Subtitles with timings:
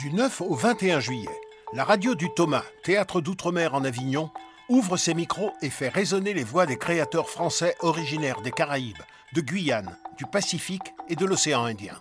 [0.00, 1.28] Du 9 au 21 juillet,
[1.74, 4.30] la radio du Thomas, théâtre d'outre-mer en Avignon,
[4.70, 9.02] ouvre ses micros et fait résonner les voix des créateurs français originaires des Caraïbes,
[9.34, 12.00] de Guyane, du Pacifique et de l'océan Indien.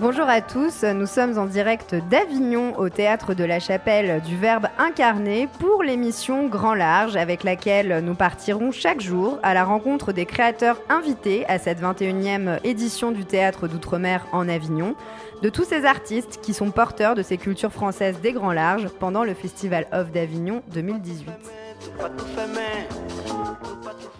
[0.00, 4.66] Bonjour à tous, nous sommes en direct d'Avignon au théâtre de la Chapelle du Verbe
[4.78, 10.24] incarné pour l'émission Grand Large avec laquelle nous partirons chaque jour à la rencontre des
[10.24, 14.94] créateurs invités à cette 21e édition du théâtre d'outre-mer en Avignon,
[15.42, 19.22] de tous ces artistes qui sont porteurs de ces cultures françaises des Grands Larges pendant
[19.22, 21.28] le Festival of d'Avignon 2018.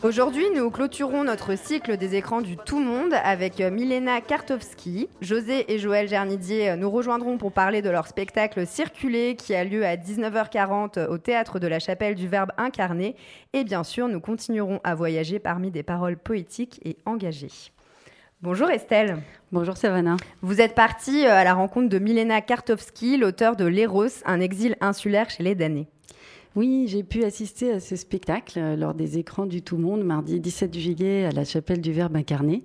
[0.03, 5.11] Aujourd'hui, nous clôturons notre cycle des écrans du Tout Monde avec Milena Kartovski.
[5.21, 9.85] José et Joël Gernidier nous rejoindront pour parler de leur spectacle Circuler qui a lieu
[9.85, 13.15] à 19h40 au théâtre de la Chapelle du Verbe incarné.
[13.53, 17.71] Et bien sûr, nous continuerons à voyager parmi des paroles poétiques et engagées.
[18.41, 19.19] Bonjour Estelle.
[19.52, 20.17] Bonjour Savannah.
[20.41, 25.29] Vous êtes partie à la rencontre de Milena Kartovski, l'auteur de L'Eros, un exil insulaire
[25.29, 25.89] chez les damnés.
[26.56, 30.40] Oui, j'ai pu assister à ce spectacle euh, lors des écrans du Tout Monde, mardi
[30.40, 32.65] 17 juillet, à la chapelle du Verbe incarné.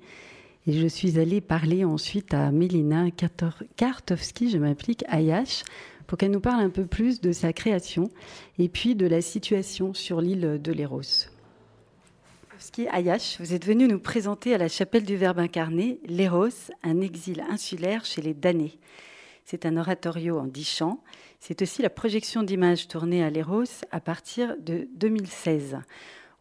[0.66, 5.62] Et je suis allée parler ensuite à Mélina Kartovski, je m'applique, Ayash,
[6.08, 8.10] pour qu'elle nous parle un peu plus de sa création
[8.58, 11.28] et puis de la situation sur l'île de Léros.
[12.92, 17.44] Ayash, vous êtes venu nous présenter à la chapelle du Verbe incarné Léros, un exil
[17.52, 18.80] insulaire chez les damnés.
[19.46, 21.02] C'est un oratorio en dix chants
[21.48, 25.78] c'est aussi la projection d'images tournées à Léros à partir de 2016.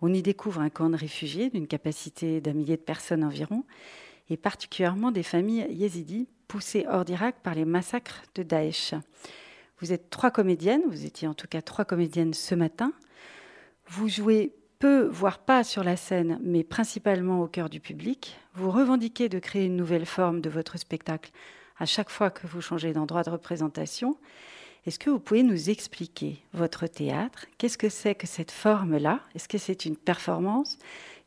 [0.01, 3.65] On y découvre un camp de réfugiés d'une capacité d'un millier de personnes environ,
[4.31, 8.95] et particulièrement des familles yézidis poussées hors d'Irak par les massacres de Daesh.
[9.81, 12.95] Vous êtes trois comédiennes, vous étiez en tout cas trois comédiennes ce matin.
[13.87, 18.39] Vous jouez peu, voire pas sur la scène, mais principalement au cœur du public.
[18.55, 21.31] Vous revendiquez de créer une nouvelle forme de votre spectacle
[21.79, 24.17] à chaque fois que vous changez d'endroit de représentation.
[24.87, 27.47] Est-ce que vous pouvez nous expliquer votre théâtre?
[27.57, 29.21] Qu'est-ce que c'est que cette forme-là?
[29.35, 30.79] Est-ce que c'est une performance,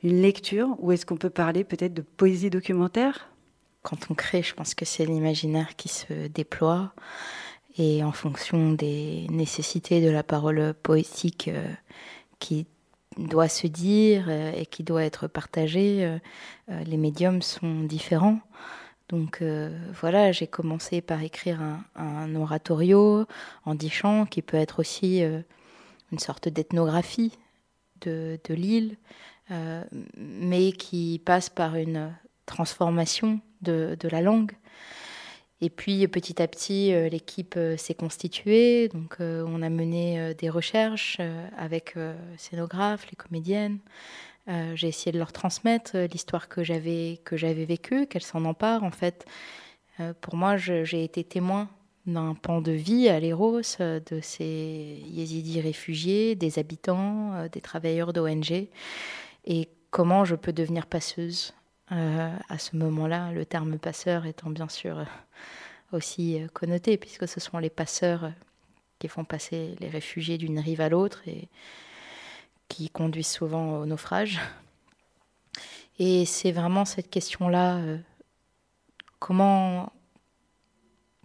[0.04, 3.30] une lecture, ou est-ce qu'on peut parler peut-être de poésie documentaire?
[3.82, 6.94] Quand on crée, je pense que c'est l'imaginaire qui se déploie,
[7.78, 11.68] et en fonction des nécessités de la parole poétique euh,
[12.40, 12.66] qui
[13.18, 18.40] doit se dire euh, et qui doit être partagée, euh, les médiums sont différents.
[19.10, 21.62] Donc euh, voilà, j'ai commencé par écrire
[21.96, 23.26] un, oratorio
[23.66, 25.42] en dix chants qui peut être aussi euh,
[26.12, 27.38] une sorte d'ethnographie
[28.02, 28.98] de, l'île,
[29.52, 29.84] euh,
[30.18, 32.14] mais qui passe par une
[32.46, 34.52] transformation de, la langue.
[35.62, 41.20] Et puis petit à petit, l'équipe s'est constituée, donc on a mené des recherches
[41.58, 41.96] avec
[42.38, 43.80] scénographes, les comédiennes.
[44.50, 48.46] Euh, j'ai essayé de leur transmettre euh, l'histoire que j'avais que j'avais vécue, qu'elles s'en
[48.46, 48.84] emparent.
[48.84, 49.26] En fait,
[50.00, 51.70] euh, pour moi, j'ai été témoin
[52.06, 58.70] d'un pan de vie à l'Eros de ces yézidis réfugiés, des habitants, des travailleurs d'ONG,
[59.46, 61.54] et comment je peux devenir passeuse
[61.90, 65.06] à ce moment-là, le terme passeur étant bien sûr
[65.92, 68.32] aussi connoté, puisque ce sont les passeurs
[69.00, 71.50] qui font passer les réfugiés d'une rive à l'autre et
[72.68, 74.40] qui conduisent souvent au naufrage.
[76.00, 77.98] Et c'est vraiment cette question-là, euh,
[79.20, 79.92] comment,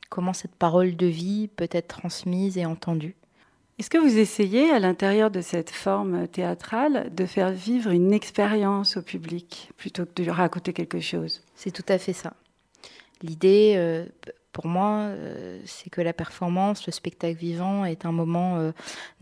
[0.09, 3.15] comment cette parole de vie peut être transmise et entendue.
[3.79, 8.97] Est-ce que vous essayez, à l'intérieur de cette forme théâtrale, de faire vivre une expérience
[8.97, 11.43] au public plutôt que de lui raconter quelque chose?
[11.55, 12.35] C'est tout à fait ça.
[13.23, 14.07] L'idée, euh,
[14.53, 18.73] pour moi, euh, c'est que la performance, le spectacle vivant est un moment euh,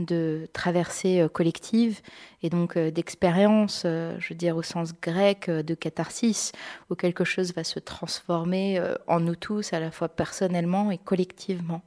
[0.00, 2.00] de traversée euh, collective
[2.42, 6.52] et donc d'expérience, je veux dire au sens grec, de catharsis,
[6.88, 11.82] où quelque chose va se transformer en nous tous, à la fois personnellement et collectivement.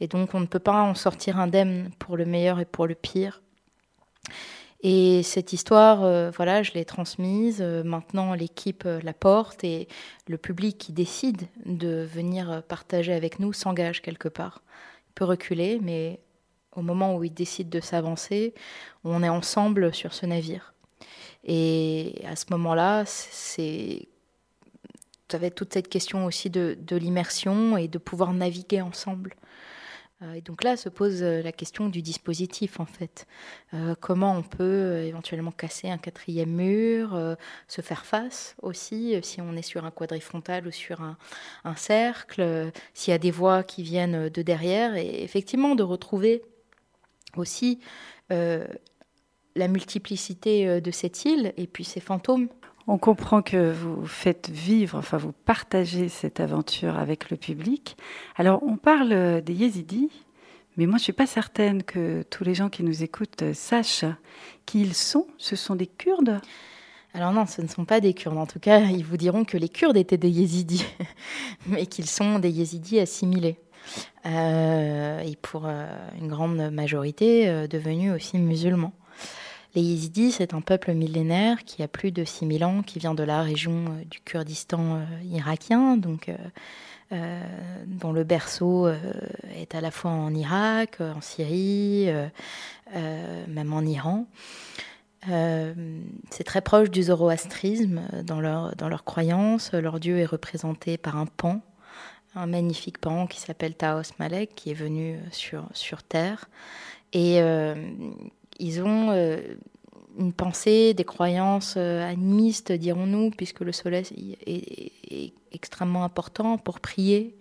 [0.00, 2.94] Et donc on ne peut pas en sortir indemne pour le meilleur et pour le
[2.94, 3.40] pire.
[4.80, 7.58] Et cette histoire, euh, voilà, je l'ai transmise.
[7.60, 9.88] Euh, maintenant, l'équipe euh, la porte et
[10.28, 14.62] le public qui décide de venir partager avec nous s'engage quelque part.
[15.08, 16.20] Il peut reculer, mais
[16.76, 18.54] au moment où il décide de s'avancer,
[19.02, 20.74] on est ensemble sur ce navire.
[21.44, 24.08] Et à ce moment-là, c'est
[25.30, 29.34] ça va toute cette question aussi de l'immersion et de pouvoir naviguer ensemble.
[30.22, 33.26] Euh, et donc là se pose euh, la question du dispositif en fait.
[33.72, 37.36] Euh, comment on peut éventuellement casser un quatrième mur,
[37.68, 41.16] se faire face aussi si on est sur un quadrifrontal ou sur un,
[41.76, 46.42] cercle, s'il y a des voix qui viennent de derrière et effectivement de retrouver
[47.36, 47.80] aussi
[48.30, 52.48] la multiplicité de cette île et puis ses fantômes
[52.90, 57.98] On comprend que vous faites vivre, enfin vous partagez cette aventure avec le public.
[58.34, 60.10] Alors on parle des yézidis,
[60.78, 64.06] mais moi je ne suis pas certaine que tous les gens qui nous écoutent sachent
[64.64, 65.26] qui ils sont.
[65.36, 66.40] Ce sont des Kurdes?
[67.12, 68.38] Alors non, ce ne sont pas des Kurdes.
[68.38, 70.86] En tout cas, ils vous diront que les Kurdes étaient des yézidis,
[71.66, 73.58] mais qu'ils sont des yézidis assimilés.
[74.24, 75.86] Euh, et pour euh,
[76.18, 78.94] une grande majorité euh, devenus aussi musulmans.
[79.74, 83.22] Les Yézidis, c'est un peuple millénaire qui a plus de 6000 ans, qui vient de
[83.22, 86.30] la région du Kurdistan irakien, donc
[87.10, 92.08] dont le berceau est à la fois en Irak, en Syrie,
[92.94, 94.26] même en Iran.
[95.26, 99.72] c'est très proche du zoroastrisme dans leur, dans croyance.
[99.72, 101.60] Leur dieu est représenté par un pan,
[102.34, 106.48] un magnifique pan qui s'appelle Taos Malek, qui est venu sur, sur Terre.
[107.12, 107.40] Et
[108.58, 109.38] ils ont euh,
[110.18, 117.34] une pensée, des croyances euh, animistes, dirons-nous, puisque le soleil est, extrêmement important pour prier.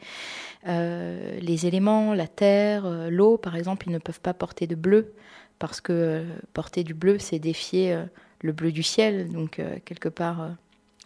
[0.65, 5.13] Euh, les éléments, la terre, l'eau, par exemple, ils ne peuvent pas porter de bleu,
[5.59, 8.01] parce que porter du bleu, c'est défier
[8.41, 10.51] le bleu du ciel, donc quelque part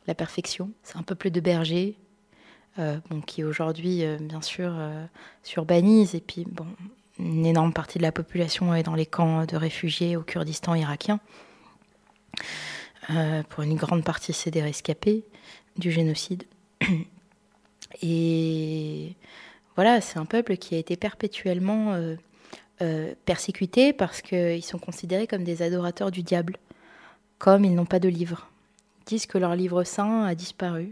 [0.05, 0.69] la perfection.
[0.83, 1.97] C'est un peuple de bergers,
[2.77, 4.73] bon, qui aujourd'hui, bien sûr,
[5.41, 6.67] s'urbanise, et puis bon,
[7.19, 11.19] une énorme partie de la population est dans les camps de réfugiés au Kurdistan irakien.
[13.09, 15.23] Euh, pour une grande partie, c'est des rescapés
[15.77, 16.43] du génocide.
[18.01, 19.15] Et
[19.75, 22.15] voilà, c'est un peuple qui a été perpétuellement euh,
[22.81, 26.57] euh, persécuté parce qu'ils sont considérés comme des adorateurs du diable,
[27.37, 28.49] comme ils n'ont pas de livre.
[29.01, 30.91] Ils disent que leur livre saint a disparu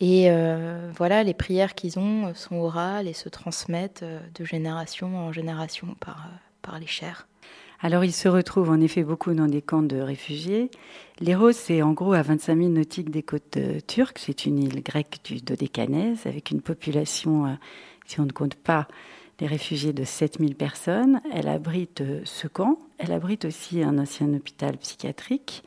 [0.00, 5.16] et euh, voilà, les prières qu'ils ont sont orales et se transmettent euh, de génération
[5.16, 7.28] en génération par, euh, par les chers.
[7.80, 10.70] Alors, ils se retrouvent en effet beaucoup dans des camps de réfugiés.
[11.20, 14.18] Léros, c'est en gros à 25 000 nautiques des côtes turques.
[14.18, 17.58] C'est une île grecque du Dodécanèse avec une population,
[18.06, 18.88] si on ne compte pas
[19.38, 21.20] les réfugiés, de 7 000 personnes.
[21.30, 22.78] Elle abrite ce camp.
[22.96, 25.62] Elle abrite aussi un ancien hôpital psychiatrique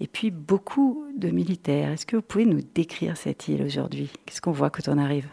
[0.00, 1.90] et puis beaucoup de militaires.
[1.90, 4.10] Est-ce que vous pouvez nous décrire cette île aujourd'hui?
[4.24, 5.28] Qu'est-ce qu'on voit quand on arrive?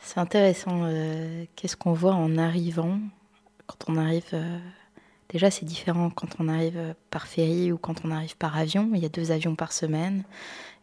[0.00, 0.84] C'est intéressant.
[0.84, 2.98] Euh, qu'est-ce qu'on voit en arrivant?
[3.66, 4.24] Quand on arrive.
[4.32, 4.58] Euh,
[5.28, 8.90] déjà, c'est différent quand on arrive euh, par ferry ou quand on arrive par avion.
[8.94, 10.24] Il y a deux avions par semaine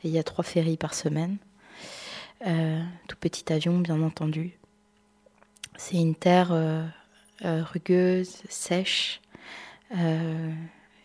[0.03, 1.37] et il y a trois ferries par semaine.
[3.07, 4.59] tout petit avion, bien entendu.
[5.77, 6.53] C'est une terre
[7.41, 9.21] rugueuse, sèche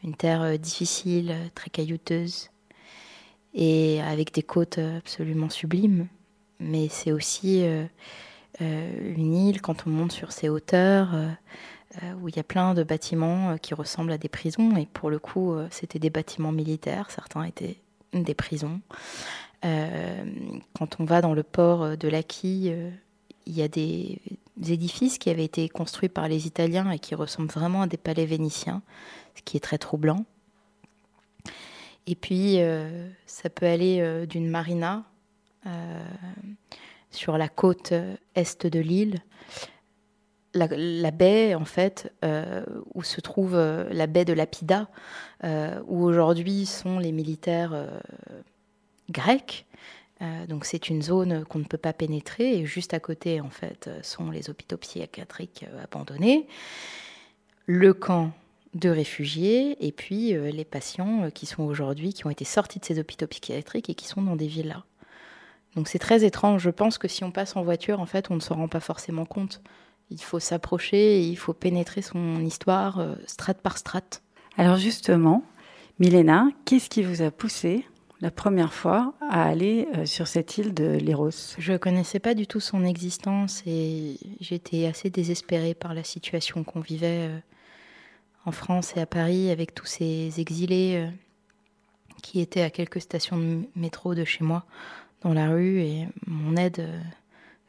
[0.04, 2.50] une terre euh, difficile, très caillouteuse,
[3.54, 6.06] et avec des côtes absolument sublimes.
[6.60, 7.84] Mais c'est aussi euh,
[8.60, 11.10] euh, une île, quand on monte sur ces hauteurs,
[12.20, 15.18] où il y a plein de bâtiments qui ressemblent à des prisons, et pour le
[15.18, 17.78] coup, c'était des bâtiments militaires, certains étaient
[18.12, 18.80] des prisons.
[19.62, 22.70] quand on va dans le port de Laki,
[23.48, 24.20] il y a des,
[24.68, 28.26] édifices qui avaient été construits par les Italiens et qui ressemblent vraiment à des palais
[28.26, 28.82] vénitiens
[29.44, 30.24] qui est très troublant.
[32.08, 35.04] Et puis, euh, ça peut aller euh, d'une marina
[35.66, 36.02] euh,
[37.10, 37.92] sur la côte
[38.34, 39.18] est de l'île,
[40.54, 42.12] la, baie, en fait,
[42.94, 44.88] où se trouve la baie de Lapida,
[45.86, 47.88] où aujourd'hui sont les militaires
[49.10, 49.66] grecs.
[50.48, 53.88] donc c'est une zone qu'on ne peut pas pénétrer et juste à côté en fait
[54.02, 56.46] sont les hôpitaux psychiatriques abandonnés.
[57.66, 58.32] Le camp
[58.74, 62.78] de réfugiés et puis euh, les patients euh, qui sont aujourd'hui, qui ont été sortis
[62.78, 64.84] de ces hôpitaux psychiatriques et qui sont dans des villas.
[65.74, 66.62] Donc c'est très étrange.
[66.62, 68.80] Je pense que si on passe en voiture, en fait, on ne se rend pas
[68.80, 69.62] forcément compte.
[70.10, 74.22] Il faut s'approcher et il faut pénétrer son histoire euh, strate par strate.
[74.56, 75.44] Alors justement,
[75.98, 77.84] Milena, qu'est-ce qui vous a poussé
[78.20, 81.30] la première fois à aller sur cette île de Léros?
[81.58, 86.64] Je ne connaissais pas du tout son existence et j'étais assez désespérée par la situation
[86.64, 87.30] qu'on vivait
[88.48, 91.10] en France et à Paris avec tous ces exilés euh,
[92.22, 94.64] qui étaient à quelques stations de métro de chez moi
[95.20, 97.00] dans la rue et mon aide euh,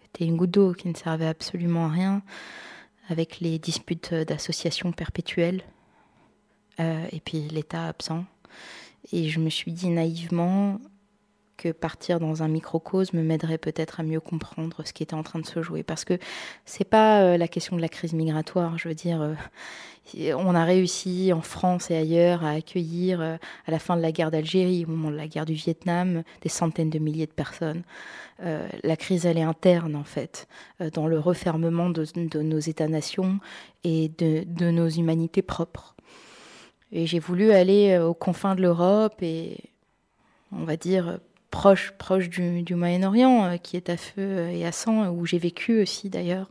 [0.05, 2.21] était une goutte d'eau qui ne servait absolument à rien
[3.09, 5.63] avec les disputes d'associations perpétuelles
[6.79, 8.24] euh, et puis l'État absent.
[9.12, 10.79] Et je me suis dit naïvement
[11.59, 15.39] que partir dans un microcosme m'aiderait peut-être à mieux comprendre ce qui était en train
[15.39, 15.83] de se jouer.
[15.83, 16.17] Parce que
[16.65, 18.77] c'est pas la question de la crise migratoire.
[18.77, 19.35] Je veux dire,
[20.35, 23.37] on a réussi en France et ailleurs à accueillir, euh,
[23.67, 26.49] à la fin de la guerre d'Algérie, au moment de la guerre du Vietnam, des
[26.49, 27.83] centaines de milliers de personnes.
[28.41, 30.47] Euh, la crise, elle est interne, en fait,
[30.81, 32.05] euh, dans le refermement de,
[32.41, 33.39] nos États-nations
[33.83, 35.95] et de, nos humanités propres.
[36.91, 39.57] Et j'ai voulu aller aux confins de l'Europe et,
[40.51, 41.19] on va dire,
[41.51, 46.09] proche, proche du, Moyen-Orient, qui est à feu et à sang, où j'ai vécu aussi
[46.09, 46.49] d'ailleurs.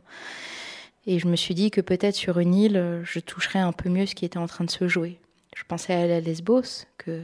[1.07, 4.05] Et je me suis dit que peut-être sur une île, je toucherais un peu mieux
[4.05, 5.17] ce qui était en train de se jouer.
[5.55, 7.23] Je pensais à la Lesbos, que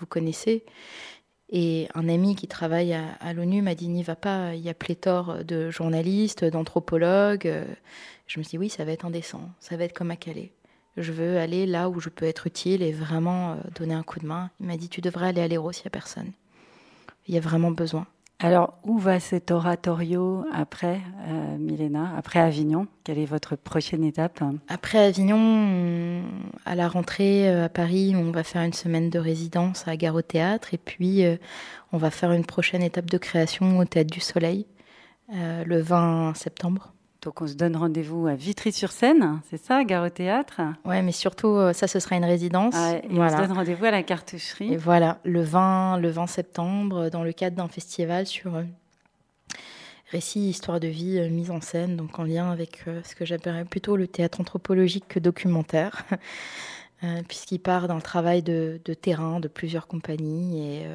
[0.00, 0.64] vous connaissez.
[1.50, 4.74] Et un ami qui travaille à, l'ONU m'a dit n'y va pas, il y a
[4.74, 7.64] pléthore de journalistes, d'anthropologues.
[8.26, 10.52] Je me suis dit oui, ça va être indécent, ça va être comme à Calais.
[10.96, 14.20] Je veux aller là où je peux être utile et vraiment euh, donner un coup
[14.20, 14.50] de main.
[14.60, 16.32] Il m'a dit tu devrais aller à l'Héros, il n'y a personne.
[17.26, 18.06] Il y a vraiment besoin.
[18.40, 22.88] Alors, où va cet oratorio après, euh, Milena, après Avignon?
[23.04, 24.42] Quelle est votre prochaine étape?
[24.68, 26.22] Après Avignon,
[26.66, 30.16] à la rentrée euh, à Paris, on va faire une semaine de résidence à Gare
[30.16, 31.36] au Théâtre et puis euh,
[31.92, 34.66] on va faire une prochaine étape de création au Théâtre du Soleil
[35.32, 36.93] le 20 septembre.
[37.24, 40.60] Donc on se donne rendez-vous à Vitry-sur-Seine, c'est ça, gare au théâtre?
[40.84, 42.74] Ouais, mais surtout, euh, ça, ce sera une résidence.
[42.76, 44.74] Ah, et on se donne rendez-vous à la cartoucherie.
[44.74, 48.64] Et voilà, le 20, le 20 septembre, dans le cadre d'un festival sur euh,
[50.10, 53.64] récit, histoire de vie, euh, mise en scène, donc en lien avec ce que j'appellerais
[53.64, 56.04] plutôt le théâtre anthropologique que documentaire.
[57.28, 60.86] puisqu'il part d'un travail de, terrain de plusieurs compagnies et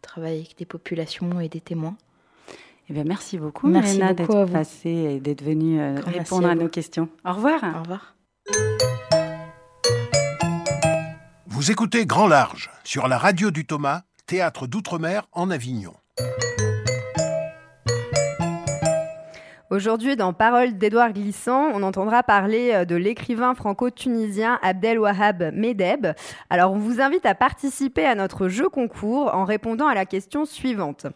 [0.00, 1.96] travaille avec des populations et des témoins.
[2.88, 7.08] Eh bien, merci beaucoup, merci d'être passée et d'être venue euh, répondre à, nos questions.
[7.24, 7.60] Au revoir.
[7.64, 8.14] Au revoir.
[11.46, 15.94] Vous écoutez Grand Large sur la radio du Thomas, théâtre d'outre-mer en Avignon.
[19.68, 26.06] Aujourd'hui, dans Parole d'Édouard Glissant, on entendra parler euh, de l'écrivain franco-tunisien Abdel Wahab Medeb.
[26.50, 30.44] Alors, on vous invite à participer à notre jeu concours en répondant à la question
[30.44, 31.08] suivante.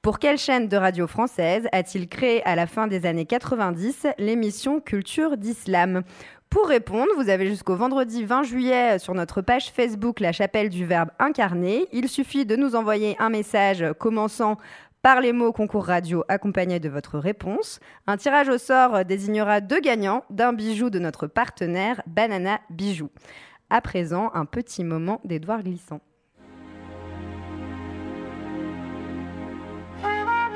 [0.00, 4.80] Pour quelle chaîne de radio française a-t-il créé à la fin des années 90 l'émission
[4.80, 6.02] Culture d'Islam?
[6.48, 10.86] Pour répondre, vous avez jusqu'au vendredi 20 juillet sur notre page Facebook La Chapelle du
[10.86, 11.88] Verbe incarné.
[11.92, 14.56] Il suffit de nous envoyer un message commençant
[15.02, 17.80] par les mots concours radio accompagné de votre réponse.
[18.06, 23.10] Un tirage au sort désignera deux gagnants d'un bijou de notre partenaire Banana Bijoux.
[23.68, 26.00] À présent, un petit moment d'Edouard Glissant.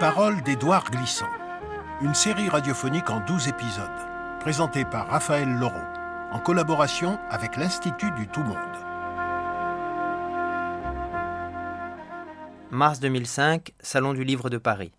[0.02, 1.30] Parole d'Édouard Glissant,
[2.00, 3.86] une série radiophonique en 12 épisodes,
[4.40, 5.78] présentée par Raphaël Laureau,
[6.32, 8.56] en collaboration avec l'Institut du Tout Monde.
[12.72, 14.90] Mars 2005, Salon du Livre de Paris.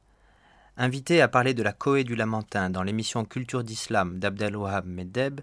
[0.78, 5.42] Invité à parler de la Coé du Lamentin dans l'émission Culture d'Islam d'Abdelwahab Meddeb,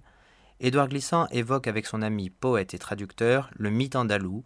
[0.61, 4.43] Édouard Glissant évoque avec son ami poète et traducteur le mythe andalou,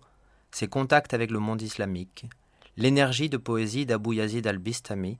[0.50, 2.26] ses contacts avec le monde islamique,
[2.76, 5.18] l'énergie de poésie d'Abou Yazid al-Bistami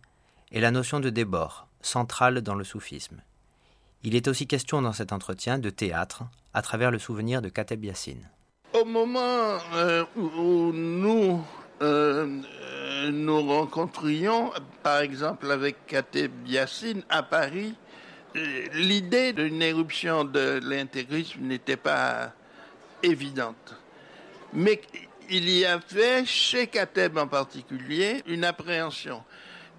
[0.53, 3.21] et la notion de débord, centrale dans le soufisme.
[4.03, 7.85] Il est aussi question dans cet entretien de théâtre, à travers le souvenir de Kateb
[7.85, 8.29] Yassine.
[8.73, 11.43] Au moment euh, où nous
[11.83, 12.41] euh,
[13.11, 14.51] nous rencontrions,
[14.83, 17.75] par exemple avec Kateb Yassine à Paris,
[18.37, 22.33] euh, l'idée d'une éruption de l'intégrisme n'était pas
[23.03, 23.77] évidente.
[24.53, 24.81] Mais
[25.31, 29.23] il y avait chez Kateb en particulier une appréhension.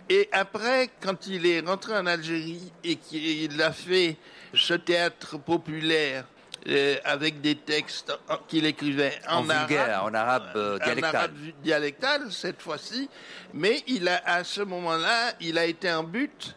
[0.10, 4.18] Et après, quand il est rentré en Algérie et qu'il a fait
[4.54, 6.26] ce théâtre populaire
[6.68, 8.12] euh, avec des textes
[8.48, 9.72] qu'il écrivait en, arabe,
[10.04, 11.16] en arabe euh, dialectal.
[11.16, 13.10] En arabe dialectal cette fois-ci,
[13.54, 16.56] mais il a à ce moment-là, il a été en but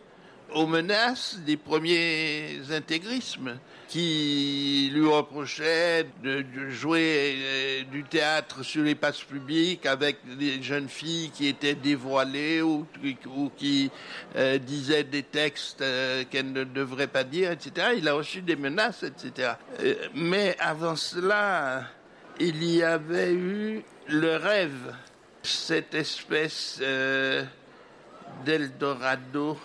[0.55, 8.95] aux menaces des premiers intégrismes qui lui reprochaient de, jouer euh, du théâtre sur les
[8.95, 12.87] places publiques avec des jeunes filles qui étaient dévoilées ou,
[13.57, 13.91] qui
[14.37, 17.89] euh, disaient des textes euh, qu'elles ne devraient pas dire, etc.
[17.97, 19.53] Il a reçu des menaces, etc.
[20.15, 21.85] mais avant cela,
[22.39, 24.95] il y avait eu le rêve,
[25.43, 26.81] cette espèce
[28.45, 29.59] d'Eldorado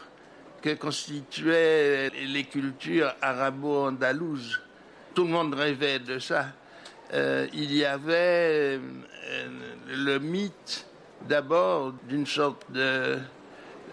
[0.64, 4.62] que constituaient les cultures arabo-andalouses.
[5.14, 6.48] Tout le monde rêvait de ça.
[7.14, 9.48] Euh, il y avait euh,
[9.90, 10.88] le mythe
[11.28, 13.20] d'abord d'une sorte de,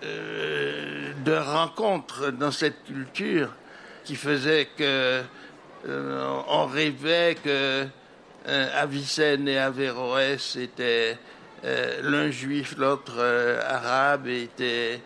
[0.05, 3.50] euh, de rencontre dans cette culture
[4.05, 5.23] qui faisait que
[5.87, 7.87] on rêvait que
[8.47, 11.17] Avicenne et Averroès étaient
[12.03, 13.19] l'un juif, l'autre
[13.67, 15.00] arabe, et étaient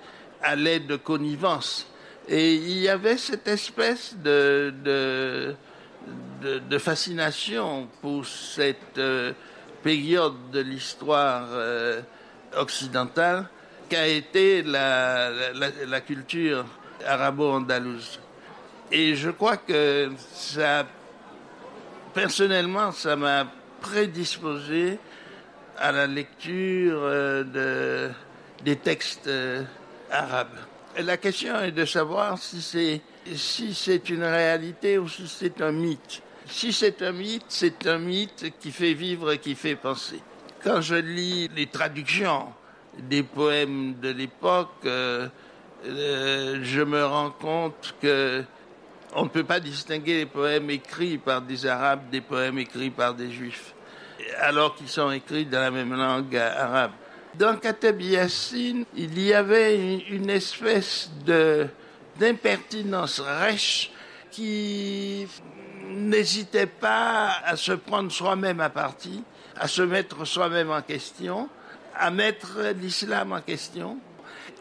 [0.45, 1.87] à l'aide de connivence.
[2.29, 9.33] Et il y avait cette espèce de, de, fascination pour cette euh,
[9.83, 12.03] période de l'histoire euh,
[12.57, 13.49] occidentale
[13.89, 15.31] qu'a été la,
[15.87, 16.65] la, culture
[17.07, 18.21] arabo-andalouse.
[18.93, 20.87] Et je crois que ça,
[22.13, 23.47] personnellement, ça m'a
[23.81, 24.99] prédisposés
[25.79, 28.11] à la lecture de,
[28.65, 29.29] des textes
[30.15, 30.59] arabes.
[30.99, 33.01] La question est de savoir si c'est
[33.35, 36.23] si c'est une réalité ou si c'est un mythe.
[36.47, 40.21] Si c'est un mythe, c'est un mythe qui fait vivre et qui fait penser.
[40.63, 42.47] Quand je lis les traductions
[42.99, 45.29] des poèmes de l'époque, euh,
[45.87, 48.45] euh, je me rends compte que
[49.15, 53.15] on ne peut pas distinguer les poèmes écrits par des Arabes des poèmes écrits par
[53.15, 53.75] des Juifs,
[54.41, 56.93] alors qu'ils sont écrits dans la même langue arabe.
[57.39, 61.67] Dans Kateb Yassine, il y avait une espèce de
[62.21, 63.91] d'impertinence rêche
[64.31, 65.27] qui
[65.89, 69.25] n'hésitait pas à se prendre soi-même à partie,
[69.57, 71.49] à se mettre soi-même en question,
[71.97, 73.99] à mettre l'islam en question.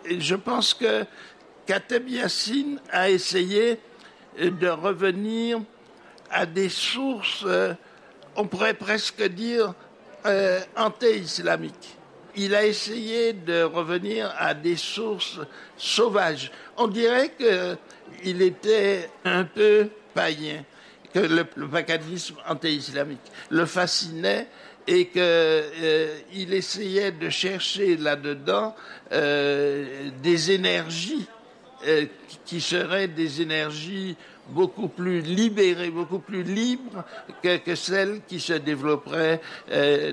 [0.09, 1.05] Je pense que
[1.67, 3.79] Kateb Yassine a essayé
[4.39, 5.61] de revenir
[6.31, 7.45] à des sources,
[8.35, 9.75] on pourrait presque dire,
[10.25, 11.97] euh, anté-islamiques.
[12.35, 15.39] Il a essayé de revenir à des sources
[15.77, 16.51] sauvages.
[16.77, 20.63] On dirait qu'il était un peu païen,
[21.13, 24.47] que le, paganisme anti-islamique le fascinait
[24.87, 28.75] et qu'il euh, essayait de chercher là-dedans
[29.11, 31.25] euh, des énergies
[31.87, 32.05] euh,
[32.45, 34.17] qui seraient des énergies
[34.49, 37.05] beaucoup plus libérées, beaucoup plus libres
[37.41, 39.39] que, celles qui se développeraient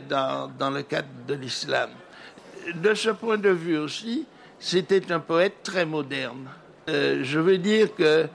[0.09, 1.91] dans, le cadre de l'islam.
[2.75, 4.27] De ce point de vue aussi,
[4.59, 6.49] c'était un poète très moderne.
[6.87, 8.29] je veux dire que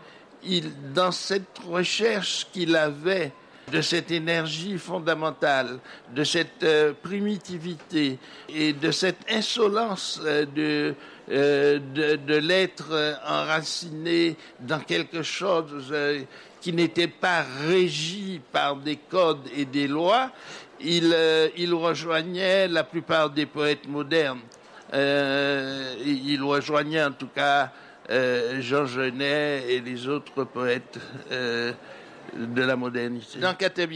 [0.94, 3.32] dans cette recherche qu'il avait
[3.72, 5.80] de cette énergie fondamentale,
[6.14, 10.94] de cette euh, primitivité et de cette insolence euh,
[11.32, 15.94] euh, de, de l'être enraciné dans quelque chose
[16.62, 20.32] qui n'était pas régi par des codes et des lois,
[20.82, 21.16] il,
[21.58, 24.42] il rejoignait la plupart des poètes modernes.
[24.94, 27.72] il rejoignait en tout cas
[28.60, 31.00] Jean Genet et les autres poètes
[31.32, 33.40] de la modernité.
[33.40, 33.92] Dans Kateb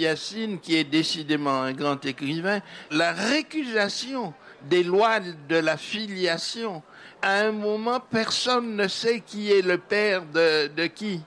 [0.62, 2.62] qui est décidément un grand écrivain,
[2.92, 6.82] la récusation des lois de la filiation,
[7.22, 11.22] à un moment, personne ne sait qui est le père de qui.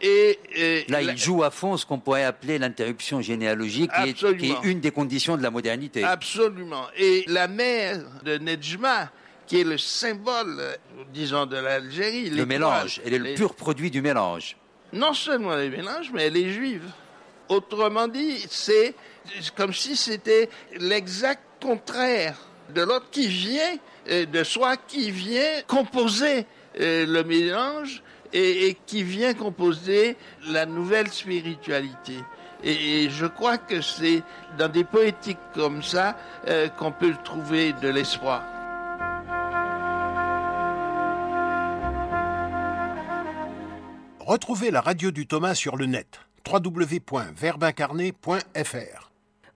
[0.00, 4.50] Et, Là, il joue à fond ce qu'on pourrait appeler l'interruption généalogique, qui est, qui
[4.50, 6.04] est, une des conditions de la modernité.
[6.04, 6.86] Absolument.
[6.96, 9.10] Et la mère de Nejma,
[9.46, 10.62] qui est le symbole,
[11.12, 12.30] disons, de l'Algérie.
[12.30, 14.56] Le mélange, elle est le pur produit du mélange
[14.92, 16.84] non seulement les mélanges, mais elle est juive.
[17.48, 18.94] Autrement dit, c'est
[19.56, 22.36] comme si c'était l'exact contraire
[22.70, 23.76] de l'autre qui vient,
[24.08, 26.46] euh, de soi qui vient composer
[26.80, 30.16] euh, le mélange et, qui vient composer
[30.48, 32.14] la nouvelle spiritualité.
[32.64, 34.22] Et, je crois que c'est
[34.58, 36.16] dans des poétiques comme ça
[36.48, 38.44] euh, qu'on peut trouver de l'espoir.
[44.20, 49.10] Retrouvez la radio du Thomas sur le net www.verbincarné.fr.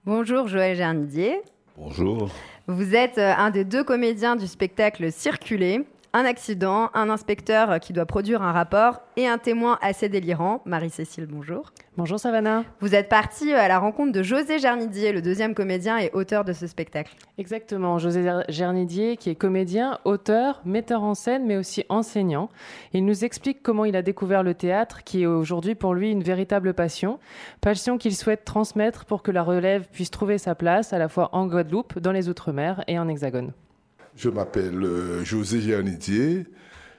[0.05, 1.41] Bonjour Joël Gernidier.
[1.77, 2.31] Bonjour.
[2.67, 5.85] Vous êtes euh, un des deux comédiens du spectacle Circuler
[6.17, 10.63] un accident, un inspecteur qui doit produire un rapport et un témoin assez délirant.
[10.65, 11.75] Marie-Cécile, bonjour.
[11.99, 12.65] Bonjour Savannah.
[12.81, 16.55] Vous êtes partie à la rencontre de José Gernidier, le deuxième comédien et auteur de
[16.55, 17.15] ce spectacle.
[17.37, 22.49] Exactement, José Gernidier qui est comédien, auteur, metteur en scène mais aussi enseignant.
[22.95, 26.23] Il nous explique comment il a découvert le théâtre qui est aujourd'hui pour lui une
[26.23, 27.19] véritable passion,
[27.61, 31.29] passion qu'il souhaite transmettre pour que la relève puisse trouver sa place à la fois
[31.33, 33.53] en Guadeloupe, dans les Outre-mer et en Hexagone.
[34.17, 36.47] Je m'appelle euh, José Giannidier.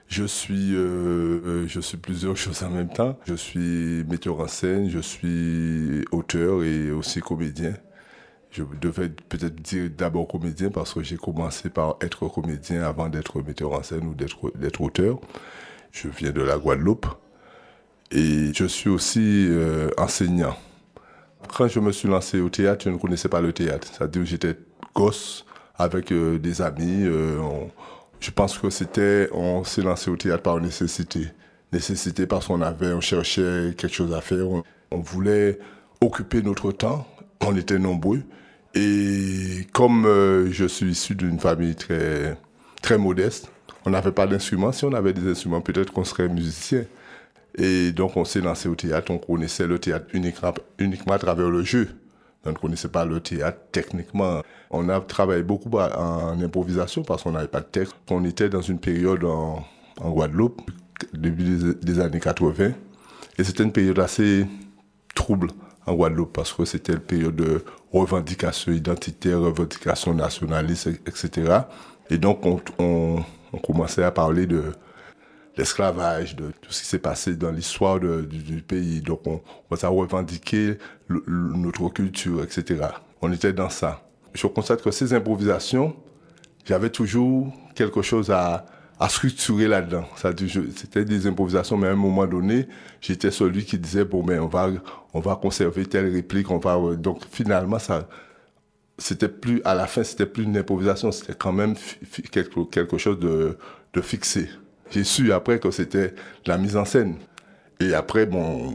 [0.06, 3.18] Je suis, euh, euh, je suis plusieurs choses en même temps.
[3.26, 7.74] Je suis metteur en scène, je suis auteur et aussi comédien.
[8.50, 13.42] Je devais peut-être dire d'abord comédien parce que j'ai commencé par être comédien avant d'être
[13.42, 15.20] metteur en scène ou d'être auteur.
[15.92, 17.06] Je viens de la Guadeloupe
[18.10, 19.50] et je suis aussi
[19.98, 20.56] enseignant.
[21.54, 23.88] Quand je me suis lancé au théâtre, je ne connaissais pas le théâtre.
[23.92, 24.56] C'est-à-dire que j'étais
[24.94, 25.44] gosse
[25.78, 27.04] avec euh, des amis.
[27.04, 27.38] Euh,
[28.20, 31.28] je pense que c'était, on s'est lancé au théâtre par nécessité.
[31.72, 34.46] Nécessité parce qu'on avait, on cherchait quelque chose à faire.
[34.90, 35.58] On, voulait
[36.00, 37.06] occuper notre temps.
[37.40, 38.22] On était nombreux.
[38.74, 42.36] Et comme euh, je suis issu d'une famille très,
[42.82, 43.50] très modeste,
[43.84, 44.72] on n'avait pas d'instruments.
[44.72, 46.84] Si on avait des instruments, peut-être qu'on serait musicien.
[47.56, 49.10] Et donc on s'est lancé au théâtre.
[49.12, 51.88] On connaissait le théâtre uniquement, uniquement à travers le jeu.
[52.48, 54.42] On ne connaissait pas le théâtre techniquement.
[54.70, 57.94] On a travaillé beaucoup en improvisation parce qu'on n'avait pas de texte.
[58.10, 59.64] On était dans une période en,
[60.00, 60.60] Guadeloupe,
[61.12, 62.72] début des, années 80.
[63.38, 64.46] Et c'était une période assez
[65.14, 65.48] trouble
[65.86, 71.60] en Guadeloupe parce que c'était une période de revendication identitaire, revendication nationaliste, etc.
[72.10, 72.44] Et donc,
[72.78, 73.22] on,
[73.62, 74.64] commençait à parler de
[75.58, 79.00] l'esclavage, de tout ce qui s'est passé dans l'histoire du, pays.
[79.00, 79.40] Donc, on,
[79.70, 82.86] on a revendiqué notre culture, etc.
[83.20, 84.08] On était dans ça.
[84.32, 85.96] Je constate que ces improvisations,
[86.64, 88.66] j'avais toujours quelque chose à,
[89.00, 90.04] à structurer là-dedans.
[90.76, 92.68] C'était des improvisations, mais à un moment donné,
[93.00, 94.70] j'étais celui qui disait bon, mais on va,
[95.12, 98.08] on va conserver telle réplique, on va donc finalement ça,
[98.96, 101.74] c'était plus à la fin, c'était plus une improvisation, c'était quand même
[102.30, 103.56] quelque, quelque chose de,
[103.92, 104.48] de fixé.
[104.90, 106.14] J'ai su après que c'était
[106.46, 107.16] la mise en scène.
[107.80, 108.74] Et après, bon,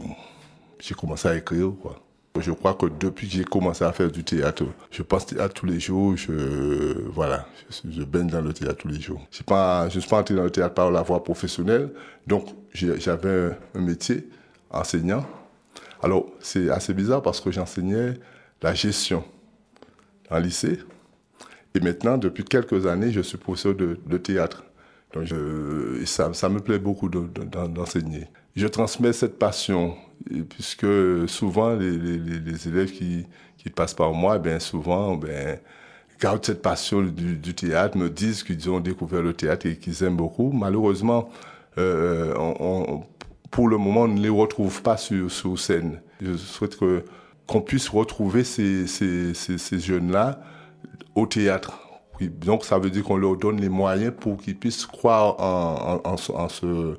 [0.78, 2.00] j'ai commencé à écrire quoi.
[2.40, 5.66] Je crois que depuis que j'ai commencé à faire du théâtre, je pense à tous
[5.66, 6.32] les jours, je,
[7.10, 7.46] voilà,
[7.88, 9.24] je, baigne dans le théâtre tous les jours.
[9.30, 11.90] Je je suis pas entré dans le théâtre par la voie professionnelle,
[12.26, 14.28] donc j'avais un métier,
[14.68, 15.24] enseignant.
[16.02, 18.14] Alors, c'est assez bizarre parce que j'enseignais
[18.60, 19.22] la gestion
[20.28, 20.80] en lycée.
[21.76, 24.64] Et maintenant, depuis quelques années, je suis professeur de théâtre.
[25.14, 25.28] Donc,
[26.06, 28.26] ça, me plaît beaucoup d'enseigner.
[28.56, 29.96] je transmets cette passion
[30.48, 30.86] puisque
[31.28, 33.26] souvent les, élèves qui,
[33.74, 35.18] passent par moi, ben souvent,
[36.20, 40.16] gardent cette passion du, théâtre, me disent qu'ils ont découvert le théâtre et qu'ils aiment
[40.16, 40.50] beaucoup.
[40.52, 41.30] Malheureusement,
[41.78, 42.34] euh,
[43.50, 46.00] pour le moment, on ne les retrouve pas sur, scène.
[46.20, 46.76] Je souhaite
[47.46, 48.86] qu'on puisse retrouver ces
[49.78, 50.40] jeunes-là
[51.14, 51.83] au théâtre.
[52.20, 56.10] Donc ça veut dire qu'on leur donne les moyens pour qu'ils puissent croire en, en,
[56.12, 56.96] en, en ce,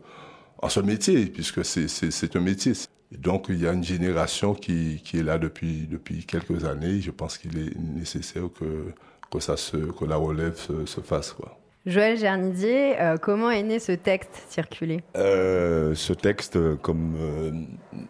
[0.62, 2.73] en ce métier, puisque c'est un métier
[3.12, 6.99] donc il y a une génération qui, qui est là depuis, depuis quelques années.
[7.01, 8.91] Je pense qu'il est nécessaire que,
[9.32, 11.32] que, ça se, que la relève se, se fasse.
[11.34, 11.58] Quoi.
[11.86, 15.01] Joël Gernidier, euh, comment est né ce texte circulé?
[15.15, 17.51] Euh, Ce texte, comme euh,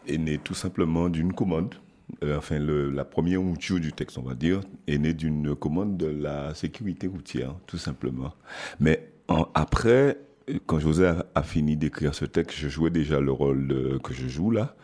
[0.07, 1.75] est né tout simplement d'une commande.
[2.23, 6.07] Euh, enfin, la première mouture du texte, on va dire, est née d'une commande de
[6.07, 8.33] la sécurité routière, tout simplement.
[8.79, 9.11] Mais
[9.53, 10.17] après,
[10.65, 14.51] quand José a, fini d'écrire ce texte, je jouais déjà le rôle que je joue
[14.51, 14.75] là.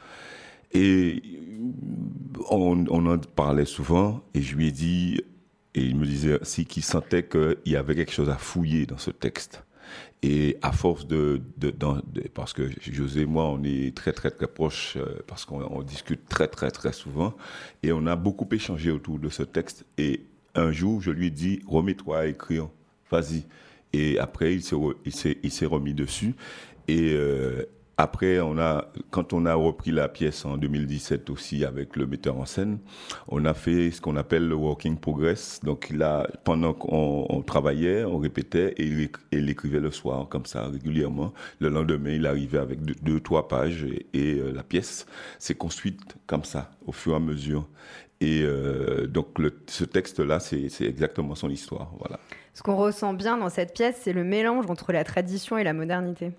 [0.73, 1.21] Et
[2.49, 5.21] on, on, en parlait souvent et je lui ai dit,
[5.75, 8.97] et il me disait aussi qu'il sentait qu'il y avait quelque chose à fouiller dans
[8.97, 9.63] ce texte.
[10.23, 14.29] Et à force de, de, de, parce que José et moi, on est très très
[14.29, 17.35] très proches, euh, parce qu'on discute très très très souvent,
[17.81, 19.83] et on a beaucoup échangé autour de ce texte.
[19.97, 20.21] Et
[20.53, 22.69] un jour, je lui ai dit, remets-toi à écrire,
[23.09, 23.45] vas-y.
[23.93, 26.35] Et après, il s'est, il s'est, remis dessus.
[26.87, 27.65] Et euh,
[28.01, 32.35] après, on a, quand on a repris la pièce en 2017 aussi avec le metteur
[32.37, 32.79] en scène,
[33.27, 35.59] on a fait ce qu'on appelle le working progress.
[35.63, 38.87] Donc, a, pendant qu'on travaillait, on répétait et
[39.31, 41.31] il, écrivait le soir comme ça régulièrement.
[41.59, 45.05] Le lendemain, il arrivait avec deux, trois pages et, euh, la pièce
[45.37, 47.67] s'est construite comme ça au fur et à mesure.
[48.19, 49.27] Et euh, donc,
[49.67, 51.91] ce texte-là, c'est exactement son histoire.
[51.99, 52.19] Voilà.
[52.55, 55.73] Ce qu'on ressent bien dans cette pièce, c'est le mélange entre la tradition et la
[55.73, 56.31] modernité.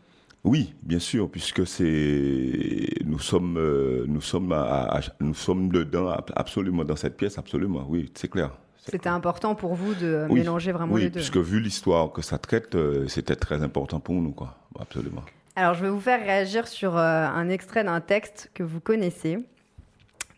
[0.45, 6.85] Oui, bien sûr, puisque c'est nous sommes euh, nous sommes à, nous sommes dedans absolument
[6.85, 7.87] dans cette pièce absolument.
[7.89, 8.51] Oui, c'est clair.
[8.85, 11.21] C'était important pour vous de mélanger vraiment les deux.
[11.21, 14.57] Oui, puisque vu l'histoire que ça traite, euh, c'était très important pour nous, quoi.
[14.81, 15.23] Absolument.
[15.55, 19.39] Alors, je vais vous faire réagir sur euh, un extrait d'un texte que vous connaissez.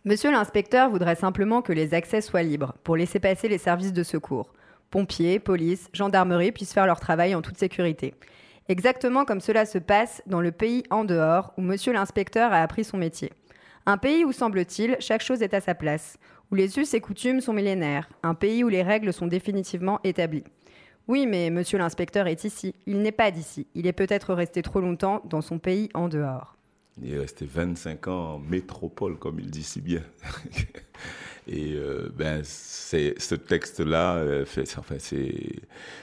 [0.05, 4.03] Monsieur l'inspecteur voudrait simplement que les accès soient libres pour laisser passer les services de
[4.03, 4.53] secours
[4.95, 8.15] pompiers, police, gendarmerie puissent faire leur travail en toute sécurité.
[8.69, 12.85] Exactement comme cela se passe dans le pays en dehors où monsieur l'inspecteur a appris
[12.85, 13.33] son métier.
[13.87, 16.17] Un pays où, semble-t-il, chaque chose est à sa place,
[16.51, 20.45] où les us et coutumes sont millénaires, un pays où les règles sont définitivement établies.
[21.07, 22.75] Oui, mais monsieur l'inspecteur est ici.
[22.87, 23.67] Il n'est pas d'ici.
[23.75, 26.54] Il est peut-être resté trop longtemps dans son pays en dehors.
[27.03, 30.03] Il est resté 25 ans en métropole, comme il dit si bien.
[31.47, 34.45] Et euh, ben, ce texte-là, euh,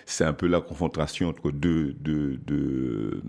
[0.06, 3.24] c'est un peu la confrontation entre deux deux, deux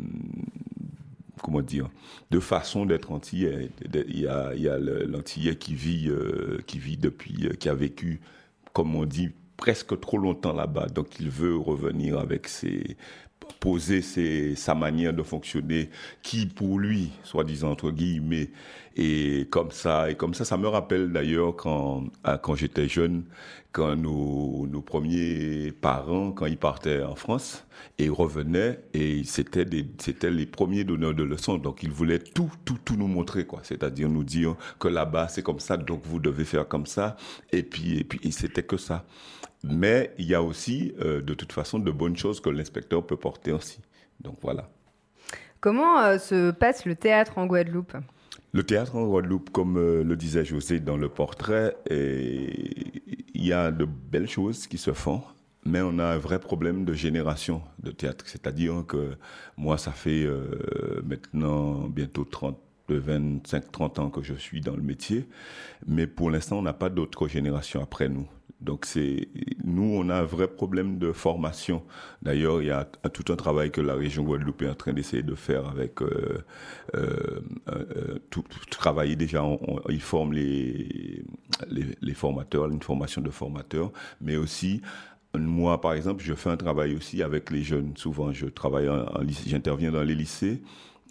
[1.43, 1.89] comment dire
[2.31, 3.71] deux façons d'être antillais.
[3.95, 4.65] Il y a il
[5.11, 8.21] l'antillais qui vit euh, qui vit depuis qui a vécu
[8.75, 12.97] comme on dit presque trop longtemps là-bas, donc il veut revenir avec ses
[13.61, 14.03] poser
[14.57, 15.91] sa manière de fonctionner,
[16.23, 18.51] qui pour lui, soi-disant entre guillemets,
[18.97, 22.05] et comme ça, et comme ça, ça me rappelle d'ailleurs quand,
[22.43, 23.25] quand j'étais jeune,
[23.73, 27.65] quand nos, nos premiers parents, quand ils partaient en France,
[27.99, 32.51] et revenaient, et c'était des, c'était les premiers donneurs de leçons, donc ils voulaient tout,
[32.65, 33.61] tout, tout nous montrer, quoi.
[33.63, 37.17] C'est-à-dire nous dire que là-bas, c'est comme ça, donc vous devez faire comme ça,
[37.51, 39.07] et puis, et puis, c'était que ça.
[39.65, 43.17] Mais il y a aussi, euh, de toute façon, de bonnes choses que l'inspecteur peut
[43.17, 43.81] porter aussi.
[44.21, 44.69] Donc voilà.
[45.61, 47.97] Comment euh, se passe le théâtre en Guadeloupe?
[48.53, 53.71] Le théâtre en Guadeloupe, comme euh, le disait José dans le portrait, il y a
[53.71, 55.23] de belles choses qui se font,
[55.65, 58.25] mais on a un vrai problème de génération de théâtre.
[58.27, 59.13] C'est-à-dire que
[59.57, 60.27] moi, ça fait
[61.05, 65.29] maintenant bientôt 30, 25, 30 ans que je suis dans le métier,
[65.87, 68.27] mais pour l'instant, on n'a pas d'autres générations après nous.
[68.63, 69.29] Donc c'est
[69.65, 71.83] nous, on a un vrai problème de formation.
[72.23, 75.23] D'ailleurs, il y a tout un travail que la région Guadeloupe est en train d'essayer
[75.23, 76.45] de faire avec euh,
[76.95, 79.45] euh, euh tout, travailler déjà.
[79.89, 81.25] ils forment les,
[81.69, 84.81] les, formateurs, une formation de formateurs, mais aussi
[85.35, 87.97] moi, par exemple, je fais un travail aussi avec les jeunes.
[87.97, 88.89] Souvent, je travaille,
[89.47, 90.63] j'interviens dans les lycées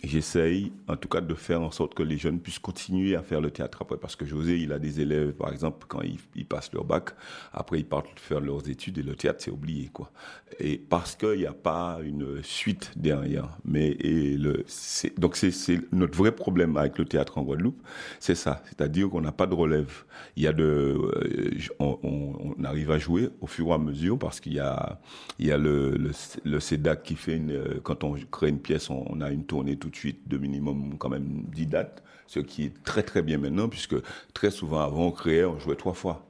[0.03, 3.41] j'essaye en tout cas de faire en sorte que les jeunes puissent continuer à faire
[3.41, 3.97] le théâtre après.
[3.97, 6.01] Parce que José, il a des élèves, par exemple, quand
[6.35, 7.11] ils, passent leur bac,
[7.53, 9.89] après ils partent faire leurs études et le théâtre, c'est oublié.
[9.93, 10.11] quoi.
[10.59, 13.57] Et parce qu'il n'y a pas une suite derrière.
[13.63, 14.65] Mais, et le,
[15.17, 17.81] donc c'est notre vrai problème avec le théâtre en Guadeloupe,
[18.19, 18.63] c'est ça.
[18.65, 20.03] C'est-à-dire qu'on n'a pas de relève.
[20.35, 24.17] Il y a de, euh, on, on, arrive à jouer au fur et à mesure
[24.17, 24.99] parce qu'il y a,
[25.39, 26.11] il y a le, le,
[26.43, 29.77] le CEDAC qui fait une, quand on crée une pièce, on, on a une tournée
[29.77, 29.90] tout
[30.25, 33.95] de minimum quand même 10 dates, ce qui est très très bien maintenant, puisque
[34.33, 36.25] très souvent avant on créait, on jouait trois fois.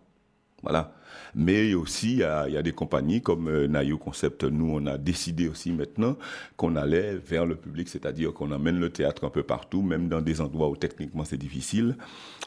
[0.64, 0.94] Voilà.
[1.36, 4.44] Mais aussi, il y a, des compagnies comme euh, Nayo Concept.
[4.44, 6.18] Nous, on a décidé aussi maintenant
[6.58, 10.22] qu'on allait vers le public, c'est-à-dire qu'on amène le théâtre un peu partout, même dans
[10.22, 11.96] des endroits où techniquement c'est difficile.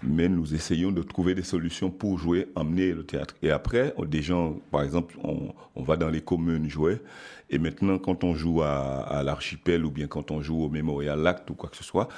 [0.02, 3.34] Mais nous essayons de trouver des solutions pour jouer, emmener le théâtre.
[3.42, 6.98] Et après, des gens, par exemple, on, va dans les communes jouer.
[7.50, 11.50] Et maintenant, quand on joue à, l'archipel ou bien quand on joue au Mémorial Lact
[11.50, 12.08] ou quoi que ce soit,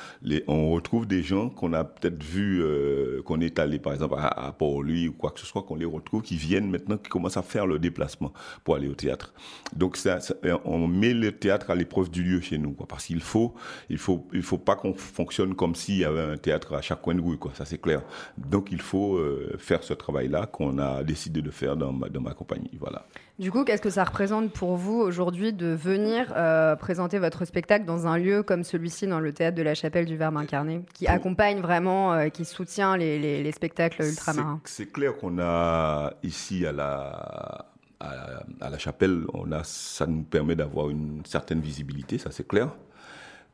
[0.47, 4.29] on retrouve des gens qu'on a peut-être vu, euh, qu'on est allé par exemple à,
[4.47, 7.37] à Port-Louis ou quoi que ce soit, qu'on les retrouve, qui viennent maintenant, qui commencent
[7.37, 8.33] à faire le déplacement
[8.65, 9.33] pour aller au théâtre.
[9.75, 10.19] Donc ça,
[10.65, 13.55] on met le théâtre à l'épreuve du lieu chez nous, quoi, parce qu'il faut,
[13.91, 17.03] il faut, il faut pas qu'on fonctionne comme s'il y avait un théâtre à chaque
[17.03, 17.53] coin de rue, quoi.
[17.55, 18.03] Ça c'est clair.
[18.37, 22.21] Donc il faut euh, faire ce travail-là qu'on a décidé de faire dans ma, dans
[22.21, 23.07] ma compagnie, voilà.
[23.39, 27.85] Du coup, qu'est-ce que ça représente pour vous aujourd'hui de venir euh, présenter votre spectacle
[27.85, 31.07] dans un lieu comme celui-ci, dans le théâtre de la Chapelle du Verbe incarné, qui
[31.07, 34.59] accompagne vraiment, euh, qui soutient les, spectacles ultramarins?
[34.65, 37.67] C'est clair qu'on a ici à la,
[38.01, 42.75] à, la chapelle, on a, ça nous permet d'avoir une certaine visibilité, ça c'est clair.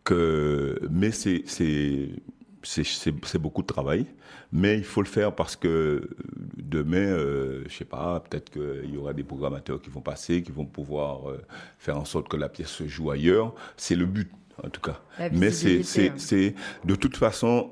[0.04, 1.44] Que, mais c'est
[2.64, 4.06] c'est beaucoup de travail,
[4.52, 6.08] mais il faut le faire parce que
[6.72, 10.50] demain, euh, je sais pas, peut-être qu'il y aura des programmateurs qui vont passer, qui
[10.50, 11.40] vont pouvoir euh,
[11.78, 13.54] faire en sorte que la pièce se joue ailleurs.
[13.76, 14.30] C'est le but,
[14.62, 15.00] en tout cas.
[15.32, 15.82] Mais hein.
[16.16, 16.54] c'est
[16.84, 17.70] de toute façon,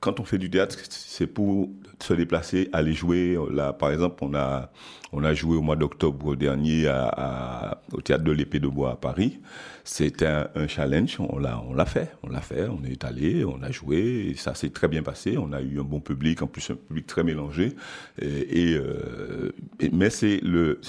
[0.00, 1.68] quand on fait du théâtre, c'est pour
[2.00, 3.36] se déplacer, aller jouer.
[3.50, 4.70] Là, par exemple, on a,
[5.12, 8.96] on a joué au mois d'octobre dernier à, au théâtre de l'épée de bois à
[8.96, 9.40] Paris.
[9.82, 11.16] C'était un, challenge.
[11.18, 12.12] On l'a, on l'a fait.
[12.22, 12.68] On l'a fait.
[12.68, 14.28] On est allé, on a joué.
[14.30, 15.36] Et ça s'est très bien passé.
[15.36, 17.74] On a eu un bon public, en plus un public très mélangé.
[18.22, 19.52] Et, euh,
[19.92, 20.80] mais c'est le,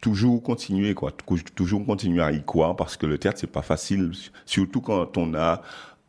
[0.00, 1.12] toujours continuer quoi
[1.54, 4.12] toujours continuer à y croire parce que le théâtre c'est pas facile
[4.46, 5.60] surtout quand on a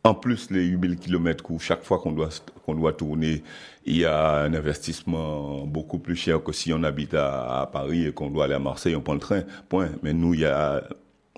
[0.04, 2.30] en plus, les 8000 km où chaque fois qu'on doit,
[2.66, 3.42] doit tourner,
[3.84, 8.12] il y a un investissement beaucoup plus cher que si on habite à, Paris et
[8.12, 9.90] qu'on doit aller à Marseille, on prend le train, point.
[10.02, 10.82] Mais nous, il y a,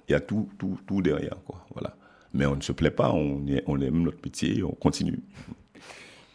[0.08, 1.66] il y a tout, tout, tout derrière, quoi.
[1.74, 1.94] Voilà.
[2.32, 5.20] Mais on ne se plaît pas, on, on aime notre métier, on continue.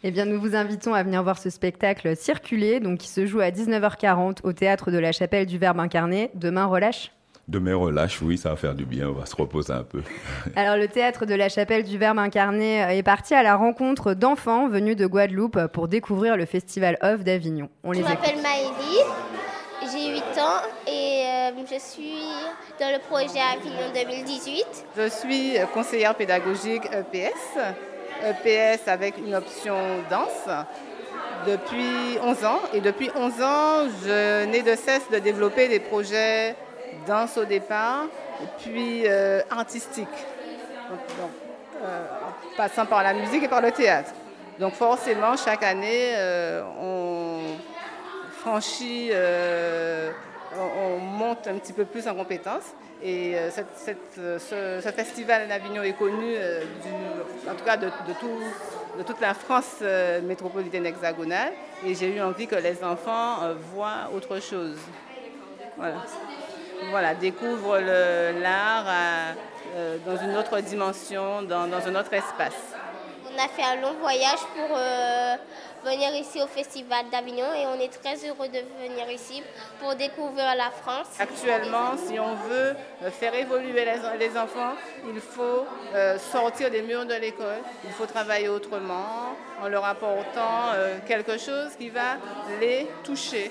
[0.02, 3.40] Eh bien, nous vous invitons à venir voir ce spectacle circuler, donc qui se joue
[3.40, 6.30] à 19h40 au théâtre de la Chapelle du Verbe incarné.
[6.34, 7.12] Demain, relâche
[7.50, 10.02] Demain, relâche, oui, ça va faire du bien, on va se reposer un peu.
[10.54, 14.68] Alors, le théâtre de la Chapelle du Verbe incarné est parti à la rencontre d'enfants
[14.68, 17.68] venus de Guadeloupe pour découvrir le festival Off d'Avignon.
[17.82, 19.02] On je m'appelle Maëlie,
[19.82, 22.22] j'ai 8 ans et euh, je suis
[22.78, 24.64] dans le projet Avignon 2018.
[24.96, 27.58] Je suis conseillère pédagogique EPS,
[28.28, 29.74] EPS avec une option
[30.08, 30.48] danse
[31.48, 32.60] depuis 11 ans.
[32.74, 36.54] Et depuis 11 ans, je n'ai de cesse de développer des projets
[37.06, 38.06] danse au départ,
[38.60, 40.08] puis euh, artistique,
[40.90, 44.12] euh, en passant par la musique et par le théâtre.
[44.58, 47.40] Donc forcément, chaque année, euh, on
[48.40, 49.10] franchit,
[50.58, 52.74] on, monte un petit peu plus en compétences.
[53.02, 56.36] Et ce, festival en Avignon est connu,
[57.48, 59.82] en tout cas de, de toute la France
[60.22, 61.52] métropolitaine hexagonale.
[61.84, 63.38] Et j'ai eu envie que les enfants
[63.74, 64.78] voient autre chose.
[65.76, 65.96] Voilà
[66.88, 68.86] voilà, découvre l'art
[69.76, 72.74] euh, dans une autre dimension, dans, un autre espace.
[73.32, 74.76] On a fait un long voyage pour
[75.84, 79.42] venir ici au Festival d'Avignon et on est très heureux de venir ici
[79.80, 81.06] pour découvrir la France.
[81.18, 82.74] Actuellement, si on veut
[83.12, 83.84] faire évoluer
[84.18, 84.74] les, enfants,
[85.08, 85.64] il faut
[86.32, 90.72] sortir des murs de l'école, il faut travailler autrement en leur apportant
[91.06, 92.16] quelque chose qui va
[92.60, 93.50] les toucher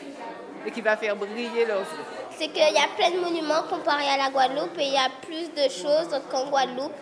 [0.66, 2.06] et qui va faire briller leurs yeux.
[2.32, 5.10] C'est qu'il y a plein de monuments comparés à la Guadeloupe et il y a
[5.22, 6.94] plus de choses qu'en Guadeloupe.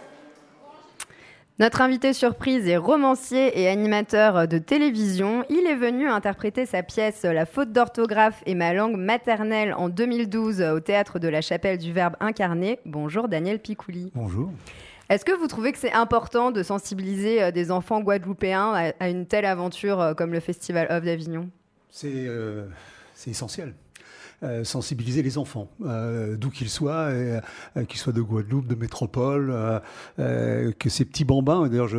[1.59, 5.43] Notre invité surprise est romancier et animateur de télévision.
[5.49, 10.61] Il est venu interpréter sa pièce La faute d'orthographe et ma langue maternelle en 2012
[10.61, 12.79] au théâtre de la Chapelle du Verbe incarné.
[12.85, 14.11] Bonjour Daniel Picouli.
[14.13, 14.51] Bonjour.
[15.09, 19.25] Est-ce que vous trouvez que c'est important de sensibiliser euh, des enfants guadeloupéens à une
[19.25, 21.49] telle aventure euh, comme le Festival of d'Avignon?
[21.89, 22.65] C'est euh,
[23.25, 23.73] essentiel.
[24.43, 27.41] Euh, sensibiliser les enfants, euh, d'où qu'ils soient, euh,
[27.87, 29.81] qu'ils soient de Guadeloupe, de métropole,
[30.17, 31.89] que ces petits bambins, d'ailleurs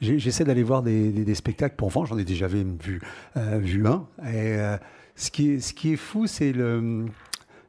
[0.00, 3.02] j'essaie d'aller voir des, spectacles pour enfants, j'en ai déjà vu,
[3.36, 3.60] un,
[4.26, 4.56] et
[5.16, 5.52] ce, qui
[5.92, 6.54] est, fou, c'est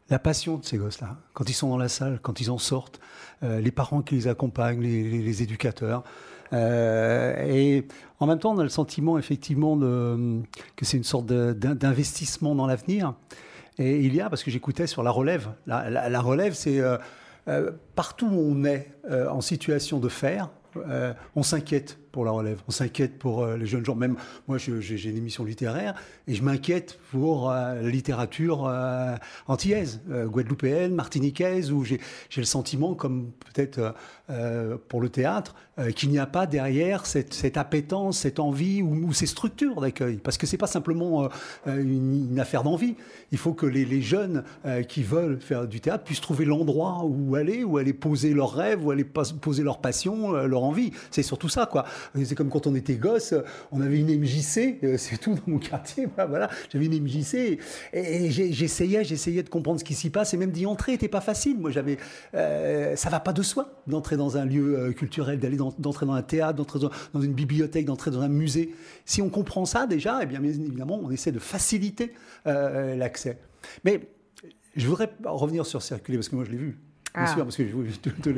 [0.09, 3.01] la passion de ces gosses-là, quand ils sont dans la salle, quand ils en sortent,
[3.41, 6.05] les parents qui les accompagnent, les, éducateurs.
[6.53, 7.87] Et
[8.19, 13.15] en même temps, on a le sentiment effectivement que c'est une sorte d'investissement dans l'avenir.
[13.79, 16.97] Et il y a, parce que j'écoutais sur la relève, la, relève, c'est euh,
[17.47, 20.49] euh, partout où on est euh, en situation de faire,
[21.35, 22.61] on s'inquiète pour la relève.
[22.67, 23.95] On s'inquiète pour euh, les jeunes gens.
[23.95, 24.15] Même
[24.47, 25.95] moi, j'ai une émission littéraire
[26.27, 29.15] et je m'inquiète pour euh, la littérature euh,
[29.47, 31.99] antillaise, guadeloupéenne, martiniquaise, où j'ai
[32.37, 33.95] le sentiment, comme peut-être
[34.87, 35.55] pour le théâtre,
[35.95, 40.17] qu'il n'y a pas derrière cette, cette, appétence, cette envie ou, ces structures d'accueil.
[40.17, 41.29] Parce que c'est pas simplement
[41.65, 42.95] une, affaire d'envie.
[43.31, 44.43] Il faut que les, jeunes
[44.87, 48.85] qui veulent faire du théâtre puissent trouver l'endroit où aller, où aller poser leurs rêves,
[48.85, 50.91] où aller poser leur passion, leur envie.
[51.09, 51.85] C'est surtout ça, quoi.
[52.23, 53.33] C'est comme quand on était gosse,
[53.71, 56.07] on avait une MJC, euh, c'est tout dans mon quartier.
[56.15, 57.59] Voilà, j'avais une MJC
[57.93, 61.21] et j'essayais, j'essayais de comprendre ce qui s'y passe et même d'y entrer n'était pas
[61.21, 61.59] facile.
[61.59, 61.97] Moi, j'avais,
[62.35, 66.21] euh, va pas de soi d'entrer dans un lieu euh, culturel, d'aller d'entrer dans un
[66.21, 66.79] théâtre, d'entrer
[67.13, 68.73] dans, une bibliothèque, d'entrer dans un musée.
[69.05, 72.13] Si on comprend ça déjà, eh bien évidemment, on essaie de faciliter
[72.45, 73.37] l'accès.
[73.83, 74.01] Mais
[74.75, 76.79] je voudrais revenir sur Circuler parce que moi je l'ai vu.
[77.15, 77.33] Bien ah.
[77.33, 78.31] sûr, parce que je,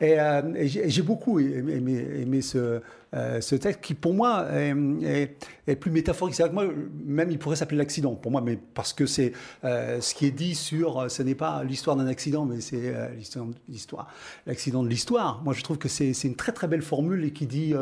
[0.00, 2.80] et, euh, j'ai beaucoup aimé, ce,
[3.14, 6.34] euh, ce, texte qui, pour moi, est, plus métaphorique.
[6.34, 9.32] C'est-à-dire que moi, même, il pourrait s'appeler l'accident, pour moi, mais parce que c'est
[9.64, 11.08] euh, ce qui est dit sur.
[11.08, 12.92] Ce n'est pas l'histoire d'un accident, mais c'est
[13.68, 14.08] l'histoire,
[14.44, 15.40] l'accident de l'histoire.
[15.44, 17.74] Moi, je trouve que c'est une très très belle formule et qui dit,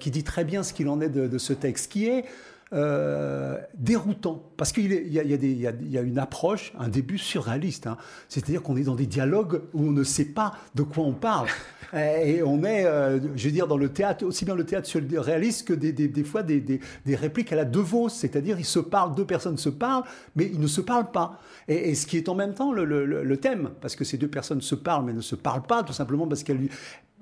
[0.00, 2.24] qui dit très bien ce qu'il en est de, de ce texte, qui est
[2.72, 7.86] euh, déroutant, parce qu'il y, y, a une approche, un début surréaliste.
[7.86, 7.96] Hein.
[8.28, 11.46] C'est-à-dire qu'on est dans des dialogues où on ne sait pas de quoi on parle.
[11.94, 15.68] Et on est, euh, je veux dire, dans le théâtre, aussi bien le théâtre surréaliste
[15.68, 19.68] que des, fois des, répliques à la Devos, c'est-à-dire ils se parlent, deux personnes se
[19.68, 20.02] parlent,
[20.34, 21.40] mais ils ne se parlent pas.
[21.68, 24.74] Et, ce qui est en même temps le, thème, parce que ces deux personnes se
[24.74, 26.68] parlent mais ne se parlent pas, tout simplement parce qu'elles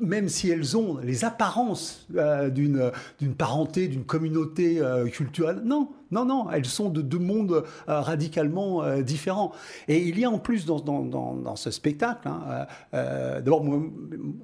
[0.01, 6.25] même si elles ont les apparences euh, d'une parenté, d'une communauté euh, culturelle, non, non,
[6.25, 9.51] non, elles sont de deux mondes euh, radicalement euh, différents.
[9.89, 13.65] Et il y a en plus dans, ce spectacle, hein, euh, d'abord,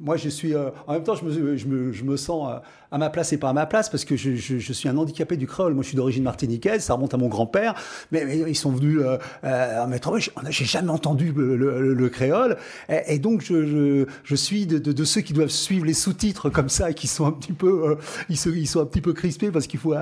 [0.01, 3.09] moi, je suis, en même temps, je me, je me, je me sens à ma
[3.09, 5.75] place et pas à ma place parce que je, suis un handicapé du créole.
[5.75, 7.75] Moi, je suis d'origine martiniquaise, ça remonte à mon grand-père,
[8.11, 9.03] mais, ils sont venus
[9.45, 10.13] en mettre.
[10.49, 12.57] J'ai jamais entendu le, créole,
[12.89, 17.07] et, donc je, suis de, ceux qui doivent suivre les sous-titres comme ça et qui
[17.07, 17.97] sont un petit peu,
[18.29, 19.95] ils, sont, ils sont un petit peu crispés parce qu'il faut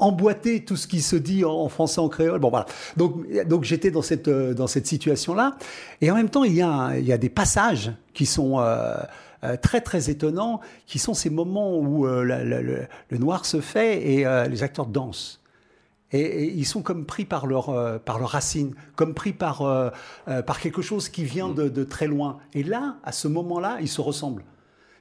[0.00, 2.40] emboîter tout ce qui se dit en, français, en créole.
[2.40, 2.66] Bon, voilà.
[2.96, 5.56] Donc, donc j'étais dans cette, euh, dans cette situation-là.
[6.00, 8.96] Et en même temps, il y a, il y a des passages qui sont euh,
[9.44, 14.62] euh, très, très étonnants, qui sont ces moments où le, noir se fait et les
[14.62, 15.40] acteurs dansent.
[16.14, 19.92] Et, ils sont comme pris par leur, par leur racine, comme pris par,
[20.46, 22.38] par quelque chose qui vient de, de très loin.
[22.52, 24.44] Et là, à ce moment-là, ils se ressemblent.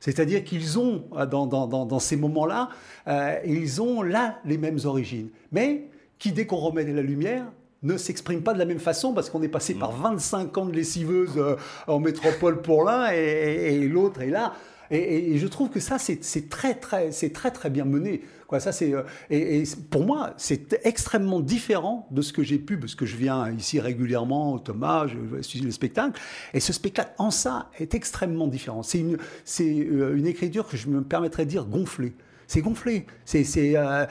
[0.02, 2.70] C'est-à-dire qu'ils ont, euh, dans, ces moments-là,
[3.08, 5.30] euh, ils ont là les mêmes origines.
[5.54, 5.88] Mais
[6.20, 7.46] qui, dès qu'on remet la lumière,
[7.84, 10.74] ne s'exprime pas de la même façon parce qu'on est passé par 25 ans de
[10.74, 11.56] lessiveuse euh,
[11.88, 14.54] en métropole pour l'un et l'autre est là.
[14.92, 18.22] Et, je trouve que ça, c'est très, très, c'est très, très bien mené.
[18.48, 22.78] Quoi, ça, c'est, euh, et, pour moi, c'est extrêmement différent de ce que j'ai pu,
[22.78, 26.20] parce que je viens ici régulièrement Thomas, je suis le spectacle.
[26.54, 28.84] Et ce spectacle, en ça, est extrêmement différent.
[28.84, 32.14] C'est une, c'est euh, une écriture que je me permettrais de dire gonflée
[32.52, 33.06] c'est gonflé.
[33.24, 33.46] C'est
[33.78, 34.06] euh,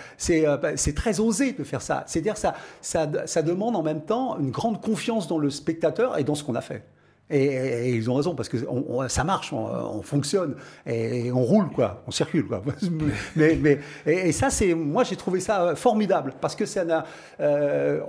[0.57, 2.05] bah, c'est très osé de faire ça.
[2.07, 6.25] C'est-à-dire ça, ça, ça demande en même temps une grande confiance dans le spectateur et
[6.25, 6.83] dans ce qu'on a fait.
[7.31, 8.57] Et, ils ont raison, parce que
[9.09, 10.57] ça marche, on, fonctionne,
[10.87, 12.47] et, on roule, quoi, on circule.
[12.47, 12.63] Quoi.
[13.37, 17.05] mais, mais, et, ça, c'est, moi, j'ai trouvé ça formidable, parce que ça n'a.
[17.41, 18.01] Euh,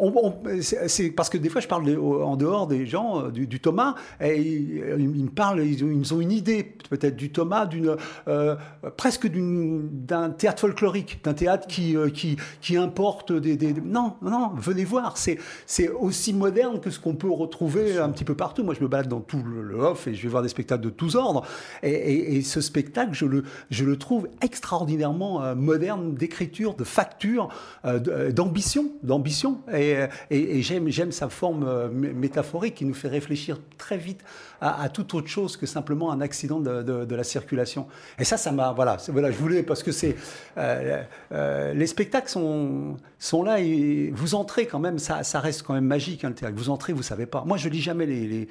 [0.61, 4.41] c'est parce que des fois, je parle en dehors des gens, euh, du, Thomas, et
[4.41, 7.95] ils, me parlent, ils ont, une idée, peut-être, du Thomas, d'une,
[8.28, 8.55] euh,
[8.97, 14.84] presque d'un théâtre folklorique, d'un théâtre qui, qui, qui importe des, des, Non, non, venez
[14.84, 18.63] voir, c'est, c'est aussi moderne que ce qu'on peut retrouver un petit peu partout.
[18.63, 20.89] Moi, je me balade dans tout le, off et je vais voir des spectacles de
[20.89, 21.45] tous ordres.
[21.84, 27.49] Et, ce spectacle, je le, je le trouve extraordinairement euh, moderne d'écriture, de facture,
[27.86, 29.59] euh, euh, d'ambition, d'ambition.
[29.74, 29.97] Et,
[30.30, 34.22] et, j'aime, j'aime sa forme métaphorique qui nous fait réfléchir très vite
[34.62, 37.88] à, toute autre chose que simplement un accident de, de, la circulation.
[38.20, 40.16] Et ça, ça m'a, voilà, voilà, je voulais parce que c'est
[40.57, 45.86] les spectacles sont sont là et vous entrez quand même, ça, ça reste quand même
[45.86, 46.55] magique hein, le théâtre.
[46.55, 47.43] Vous entrez, vous savez pas.
[47.45, 48.47] Moi, je lis jamais les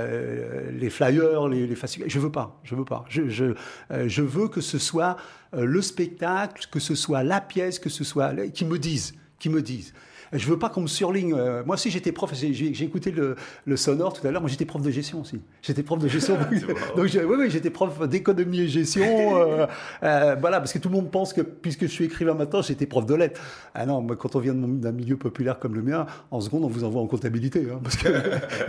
[0.00, 1.76] euh, les flyers, les, les
[2.06, 3.04] Je veux pas, je veux pas.
[3.08, 3.54] Je, je,
[3.90, 5.16] euh, veux que ce soit
[5.54, 9.48] euh, le spectacle, que ce soit la pièce, que ce soit qui me disent, qui
[9.48, 9.92] me disent.
[10.32, 11.34] Je veux pas qu'on me surligne.
[11.34, 12.32] Euh, moi aussi, j'étais prof.
[12.34, 14.40] J'ai écouté le, le, sonore tout à l'heure.
[14.40, 15.40] Moi, j'étais prof de gestion aussi.
[15.60, 16.36] J'étais prof de gestion.
[16.96, 19.00] donc, oui, oui, j'étais prof d'économie et gestion.
[19.40, 19.66] Euh,
[20.02, 22.86] euh, voilà, parce que tout le monde pense que puisque je suis écrivain maintenant, j'étais
[22.86, 23.40] prof de lettres.
[23.74, 26.68] Ah non, moi, quand on vient d'un milieu populaire comme le mien, en seconde, on
[26.68, 28.08] vous envoie en comptabilité, hein, parce que,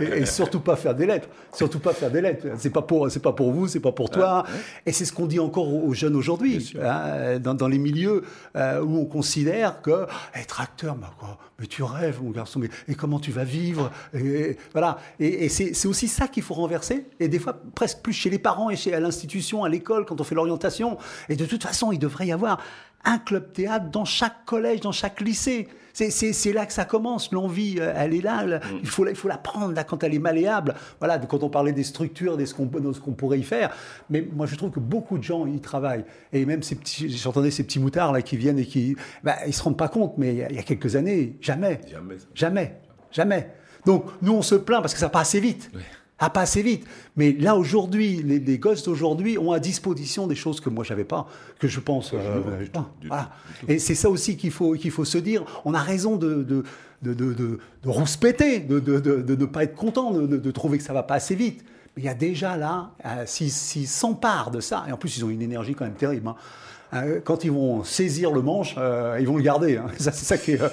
[0.02, 1.28] et, surtout pas faire des lettres.
[1.52, 2.46] Surtout pas faire des lettres.
[2.56, 4.44] C'est pas pour, c'est pas pour vous, c'est pas pour toi.
[4.86, 8.22] Et c'est ce qu'on dit encore aux, jeunes aujourd'hui, hein, dans, dans, les milieux
[8.54, 12.96] où on considère que être acteur, bah, quoi, mais tu rêves, mon garçon, mais et
[12.96, 14.98] comment tu vas vivre et, Voilà.
[15.20, 17.06] Et, c'est aussi ça qu'il faut renverser.
[17.20, 20.20] Et des fois, presque plus chez les parents et chez, à l'institution, à l'école, quand
[20.20, 20.98] on fait l'orientation.
[21.28, 22.60] Et de toute façon, il devrait y avoir
[23.04, 25.68] un club théâtre dans chaque collège, dans chaque lycée.
[25.92, 27.32] C'est là que ça commence.
[27.32, 28.44] L'envie, euh, elle est là.
[28.44, 28.60] Mm.
[28.82, 30.74] Il faut, il faut la prendre là, quand elle est malléable.
[30.98, 33.74] Voilà, quand on parlait des structures, de ce qu'on pourrait y faire.
[34.10, 36.04] Mais moi, je trouve que beaucoup de gens y travaillent.
[36.32, 39.54] Et même ces petits, j'entendais ces petits moutards là qui viennent et qui, bah, ils
[39.54, 40.14] se rendent pas compte.
[40.18, 42.80] Mais il y, a quelques années, jamais, jamais, jamais,
[43.10, 43.48] jamais.
[43.86, 45.70] Donc nous, on se plaint parce que ça passe assez vite.
[45.74, 45.78] Ah,
[46.30, 46.86] pas assez vite.
[47.16, 51.26] Mais là, aujourd'hui, les, gosses d'aujourd'hui ont à disposition des choses que moi, j'avais pas,
[51.58, 52.12] que je pense.
[52.14, 53.30] Euh, pas.
[53.68, 55.44] Et c'est ça aussi qu'il faut, qu'il faut se dire.
[55.64, 56.64] On a raison de, de,
[57.02, 60.84] de, de, de, de rouspéter, de, de, de, ne pas être content, de, trouver que
[60.84, 61.64] ça va pas assez vite.
[61.96, 65.24] Mais il y a déjà là, euh, s'ils s'emparent de ça, et en plus, ils
[65.24, 66.28] ont une énergie quand même terrible.
[66.28, 66.36] Hein,
[67.24, 69.76] quand ils vont saisir le manche, euh, ils vont le garder.
[69.76, 69.86] Hein.
[69.98, 70.68] c'est ça qui est, euh,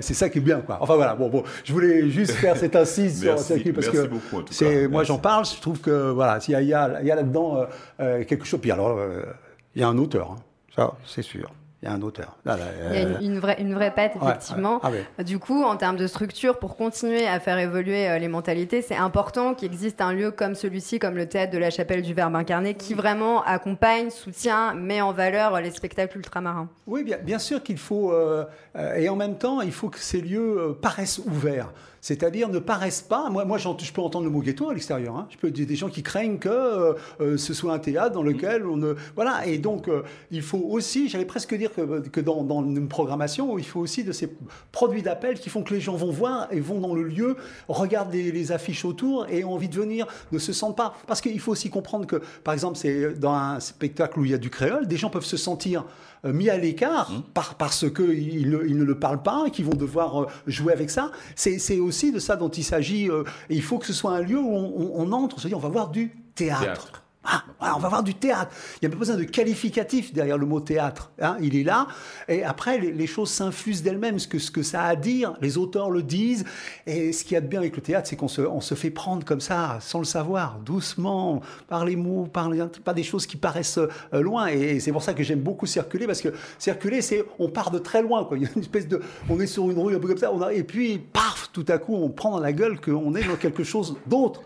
[0.00, 0.78] c'est ça qui est bien, quoi.
[0.80, 1.14] Enfin voilà.
[1.14, 4.08] Bon, bon, je voulais juste faire cette incise sur ça parce que
[4.50, 5.44] c'est, moi j'en parle.
[5.44, 7.66] Je trouve que voilà, s'il y a, il y a, y a là-dedans
[7.98, 8.60] quelque chose.
[8.60, 8.98] Puis alors,
[9.74, 10.42] il y a un auteur, hein.
[10.74, 11.50] ça, c'est sûr
[11.82, 12.36] il y a un auteur.
[12.46, 14.80] il y a une, vraie, une vraie patte, effectivement.
[14.84, 18.82] Ah du coup, en termes de structure, pour continuer à faire évoluer euh, les mentalités,
[18.82, 22.14] c'est important qu'il existe un lieu comme celui-ci, comme le théâtre de la Chapelle du
[22.14, 26.68] Verbe incarné, qui vraiment accompagne, soutient, met en valeur les spectacles ultramarins.
[26.86, 28.44] Oui, bien, bien sûr qu'il faut, euh,
[28.76, 31.72] euh, et en même temps, il faut que ces lieux paraissent ouverts
[32.02, 33.30] c'est-à-dire ne paraissent pas.
[33.30, 35.16] Moi, moi je peux entendre le mot ghetto à l'extérieur.
[35.16, 35.28] Hein.
[35.30, 38.24] Je peux dire des gens qui craignent que euh, euh, ce soit un théâtre dans
[38.24, 38.94] lequel on ne.
[39.14, 39.46] Voilà.
[39.46, 43.56] Et donc, euh, il faut aussi, j'allais presque dire que, que dans, dans, une programmation,
[43.56, 44.28] il faut aussi de ces
[44.72, 47.36] produits d'appel qui font que les gens vont voir et vont dans le lieu,
[47.68, 50.94] regardent les, affiches autour et ont envie de venir, ne se sentent pas.
[51.06, 54.34] Parce qu'il faut aussi comprendre que, par exemple, c'est dans un spectacle où il y
[54.34, 55.84] a du créole, des gens peuvent se sentir
[56.24, 57.22] mis à l'écart mmh.
[57.34, 61.10] par, parce qu'ils ils ne le parlent pas et qu'ils vont devoir jouer avec ça.
[61.34, 63.08] C'est aussi de ça dont il s'agit.
[63.08, 65.58] Euh, il faut que ce soit un lieu où on, entre, on se dit on
[65.58, 67.01] va voir du théâtre.
[67.24, 67.44] Ah,
[67.76, 68.50] on va voir du théâtre.
[68.74, 71.12] Il n'y a pas besoin de qualificatif derrière le mot théâtre.
[71.20, 71.36] Hein.
[71.40, 71.86] il est là.
[72.28, 74.18] Et après, les, choses s'infusent d'elles-mêmes.
[74.18, 76.44] Ce que, ça a à dire, les auteurs le disent.
[76.86, 79.24] Et ce qu'il y a de bien avec le théâtre, c'est qu'on se, fait prendre
[79.24, 82.60] comme ça, sans le savoir, doucement, par les mots, par les,
[82.94, 84.48] des choses qui paraissent euh, loin.
[84.48, 87.78] Et, c'est pour ça que j'aime beaucoup circuler, parce que circuler, c'est on part de
[87.78, 88.28] très loin.
[88.32, 90.32] Il y a une espèce de, on est sur une rue un peu comme ça,
[90.52, 93.62] et puis, paf, tout à coup, on prend dans la gueule qu'on est dans quelque
[93.62, 94.42] chose d'autre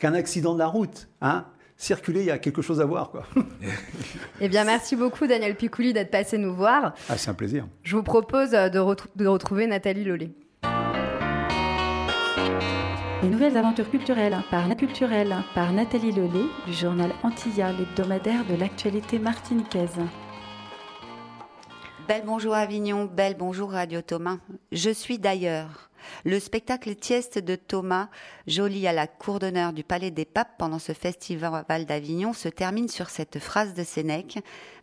[0.00, 1.08] qu'un accident de la route.
[1.20, 1.44] Hein
[1.76, 3.10] circuler, il y a quelque chose à voir.
[3.10, 3.24] Quoi.
[4.40, 6.94] eh bien, merci beaucoup, Daniel Picouli, d'être passé nous voir.
[7.08, 7.66] Ah, c'est un plaisir.
[7.82, 8.80] Je vous propose euh, de,
[9.16, 10.30] de retrouver Nathalie Lollet.
[13.22, 18.54] Les nouvelles aventures culturelles par La Culturelle, par Nathalie Lollet, du journal Antilla, l'hebdomadaire de
[18.54, 19.98] l'actualité martiniquaise.
[22.06, 24.36] Belle bonjour Avignon, belle bonjour Radio Thomas.
[24.70, 25.85] Je suis d'ailleurs.
[26.24, 28.08] Le spectacle Tieste de Thomas,
[28.46, 32.88] joli à la cour d'honneur du Palais des Papes pendant ce festival d'Avignon, se termine
[32.88, 34.38] sur cette phrase de Sénèque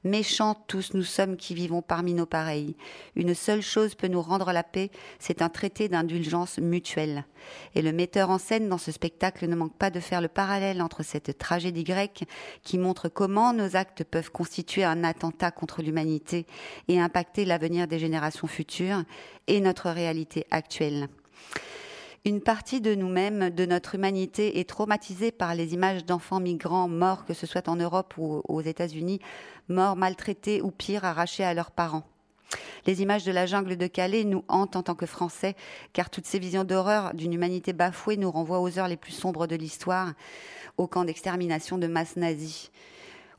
[0.06, 2.76] Méchants tous nous sommes qui vivons parmi nos pareils.
[3.16, 7.24] Une seule chose peut nous rendre la paix, c'est un traité d'indulgence mutuelle.
[7.74, 10.82] Et le metteur en scène dans ce spectacle ne manque pas de faire le parallèle
[10.82, 12.26] entre cette tragédie grecque
[12.64, 16.47] qui montre comment nos actes peuvent constituer un attentat contre l'humanité
[16.89, 19.04] et impacter l'avenir des générations futures
[19.47, 21.08] et notre réalité actuelle.
[22.26, 27.26] Une partie de nous-mêmes, de notre humanité, est traumatisée par les images d'enfants migrants morts,
[27.26, 29.20] que ce soit en Europe ou aux États-Unis,
[29.68, 32.06] morts maltraités ou pire, arrachés à leurs parents.
[32.86, 35.58] Les images de la jungle de Calais nous hantent en tant que Français,
[35.92, 39.46] car toutes ces visions d'horreur d'une humanité bafouée nous renvoient aux heures les plus sombres
[39.46, 40.14] de l'histoire,
[40.78, 42.72] au camp d'extermination de masse nazie.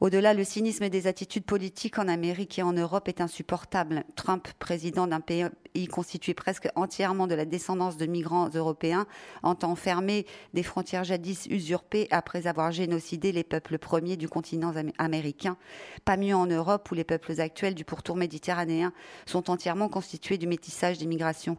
[0.01, 4.05] Au-delà, le cynisme des attitudes politiques en Amérique et en Europe est insupportable.
[4.15, 5.47] Trump, président d'un pays
[5.91, 9.07] constitué presque entièrement de la descendance de migrants européens,
[9.43, 15.57] entend fermer des frontières jadis usurpées après avoir génocidé les peuples premiers du continent américain.
[16.05, 18.93] Pas mieux en Europe où les peuples actuels du pourtour méditerranéen
[19.27, 21.59] sont entièrement constitués du métissage des migrations.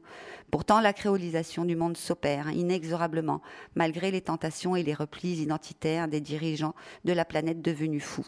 [0.49, 3.41] Pourtant, la créolisation du monde s'opère inexorablement,
[3.75, 8.23] malgré les tentations et les replis identitaires des dirigeants de la planète devenue fou.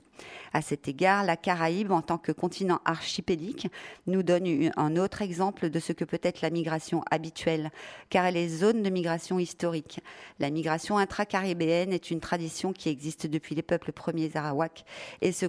[0.52, 3.70] À cet égard, la Caraïbe, en tant que continent archipélique,
[4.08, 7.72] nous donne un autre exemple de ce que peut être la migration habituelle,
[8.10, 10.02] car elle est zone de migration historique.
[10.40, 14.86] La migration intracaribéenne est une tradition qui existe depuis les peuples premiers arawaks
[15.22, 15.46] et se,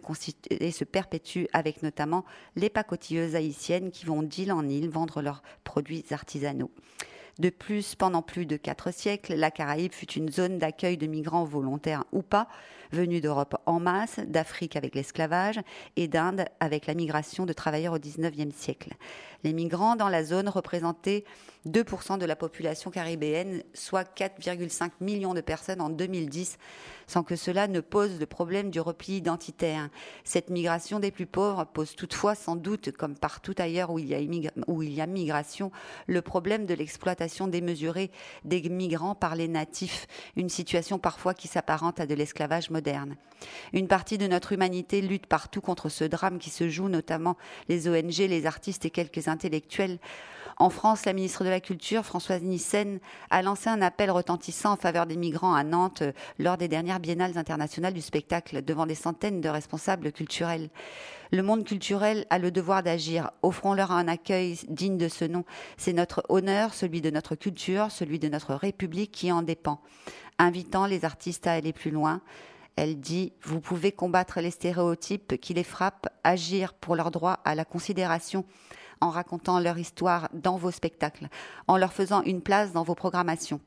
[0.51, 2.25] et se perpétue avec notamment
[2.57, 6.71] les pacotilleuses haïtiennes qui vont d'île en île vendre leurs produits artisanaux.
[7.39, 11.45] De plus, pendant plus de quatre siècles, la Caraïbe fut une zone d'accueil de migrants
[11.45, 12.49] volontaires ou pas,
[12.93, 15.61] venus d'Europe en masse, d'Afrique avec l'esclavage
[15.97, 18.95] et d'Inde avec la migration de travailleurs au XIXe siècle.
[19.45, 21.25] Les migrants dans la zone représentaient
[21.67, 26.59] 2% de la population caribéenne, soit 4,5 millions de personnes en 2010,
[27.07, 29.89] sans que cela ne pose le problème du repli identitaire.
[30.25, 34.15] Cette migration des plus pauvres pose toutefois sans doute, comme partout ailleurs où il y
[34.15, 35.71] a, où migration,
[36.07, 38.11] le problème de l'exploitation démesurée
[38.45, 42.71] des migrants par les natifs, une situation parfois qui s'apparente à de l'esclavage.
[43.73, 47.37] Une partie de notre humanité lutte partout contre ce drame qui se joue, notamment
[47.69, 49.99] les ONG, les artistes et quelques intellectuels
[50.61, 52.99] en France, la ministre de la Culture, Françoise Nyssen,
[53.31, 56.99] a lancé un appel retentissant en faveur des migrants à Nantes euh, lors des dernières
[56.99, 60.69] biennales internationales du spectacle devant des centaines de responsables culturels.
[61.31, 63.31] Le monde culturel a le devoir d'agir.
[63.43, 65.45] Offrons-leur un accueil digne de ce nom.
[65.77, 69.81] C'est notre honneur, celui de notre culture, celui de notre République qui en dépend.
[70.39, 72.21] Invitant les artistes à aller plus loin,
[72.77, 77.55] elle dit Vous pouvez combattre les stéréotypes qui les frappent, agir pour leur droit à
[77.55, 78.45] la considération,
[79.01, 81.29] en racontant leur histoire dans vos spectacles,
[81.67, 83.61] en leur faisant une place dans vos programmations.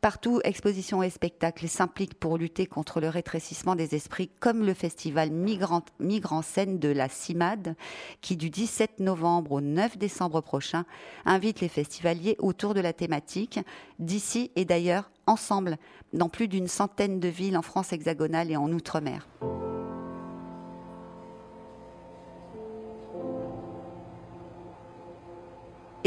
[0.00, 5.30] Partout, expositions et spectacles s'impliquent pour lutter contre le rétrécissement des esprits, comme le festival
[5.30, 7.76] Migrant, Migrant Scène de la CIMAD,
[8.20, 10.84] qui du 17 novembre au 9 décembre prochain
[11.24, 13.60] invite les festivaliers autour de la thématique,
[13.98, 15.76] d'ici et d'ailleurs, ensemble,
[16.12, 19.26] dans plus d'une centaine de villes en France hexagonale et en Outre-mer.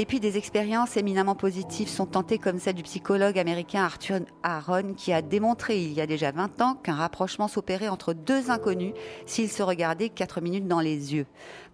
[0.02, 4.94] Et puis des expériences éminemment positives sont tentées comme celle du psychologue américain Arthur Aaron
[4.94, 8.94] qui a démontré il y a déjà 20 ans qu'un rapprochement s'opérait entre deux inconnus
[9.26, 11.26] s'ils se regardaient quatre minutes dans les yeux.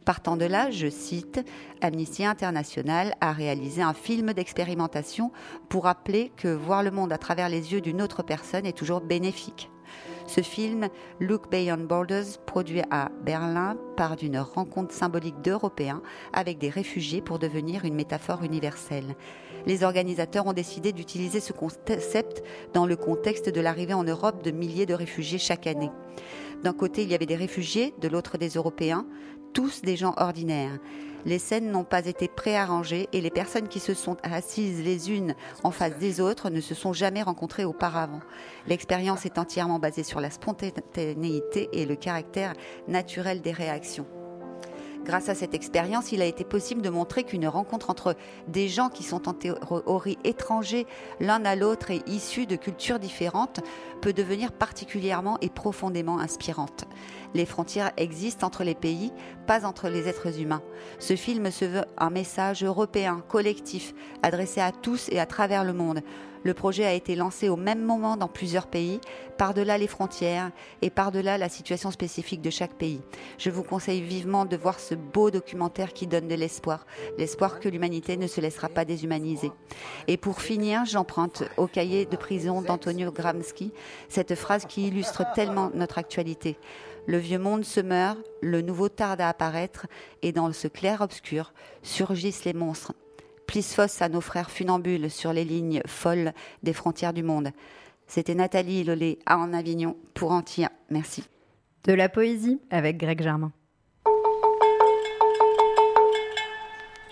[0.05, 1.45] Partant de là, je cite,
[1.81, 5.31] Amnesty International a réalisé un film d'expérimentation
[5.69, 9.01] pour rappeler que voir le monde à travers les yeux d'une autre personne est toujours
[9.01, 9.69] bénéfique.
[10.27, 16.01] Ce film, Look Beyond Borders, produit à Berlin, part d'une rencontre symbolique d'Européens
[16.33, 19.15] avec des réfugiés pour devenir une métaphore universelle.
[19.67, 24.51] Les organisateurs ont décidé d'utiliser ce concept dans le contexte de l'arrivée en Europe de
[24.51, 25.91] milliers de réfugiés chaque année.
[26.63, 29.05] D'un côté, il y avait des réfugiés, de l'autre des Européens,
[29.53, 30.79] tous des gens ordinaires.
[31.25, 35.35] Les scènes n'ont pas été préarrangées et les personnes qui se sont assises les unes
[35.63, 38.21] en face des autres ne se sont jamais rencontrées auparavant.
[38.67, 42.53] L'expérience est entièrement basée sur la spontanéité et le caractère
[42.87, 44.05] naturel des réactions.
[45.05, 48.15] Grâce à cette expérience, il a été possible de montrer qu'une rencontre entre
[48.47, 50.87] des gens qui sont en théorie étrangers
[51.19, 53.59] l'un à l'autre et issus de cultures différentes
[54.01, 56.85] peut devenir particulièrement et profondément inspirante.
[57.35, 59.11] Les frontières existent entre les pays,
[59.45, 60.63] pas entre les êtres humains.
[60.97, 63.93] Ce film se veut un message européen, collectif,
[64.23, 66.01] adressé à tous et à travers le monde
[66.45, 69.01] le projet a été lancé au même moment dans plusieurs pays,
[69.37, 70.51] par-delà les frontières
[70.83, 73.01] et par-delà la situation spécifique de chaque pays.
[73.39, 76.85] Je vous conseille vivement de voir ce beau documentaire qui donne de l'espoir,
[77.17, 79.51] l'espoir que l'humanité ne se laissera pas déshumaniser.
[80.07, 83.73] Et pour finir, j'emprunte au cahier de prison d'Antonio Gramsci
[84.07, 86.59] cette phrase qui illustre tellement notre actualité.
[87.07, 89.87] Le vieux monde se meurt, le nouveau tarde à apparaître,
[90.21, 92.93] et dans ce clair-obscur surgissent les monstres.
[93.47, 96.33] Plisphos à nos frères funambules sur les lignes folles
[96.63, 97.51] des frontières du monde.
[98.07, 100.71] C'était Nathalie Lollet à En Avignon pour Antia.
[100.89, 101.23] Merci.
[101.85, 103.51] De la poésie avec Greg Germain.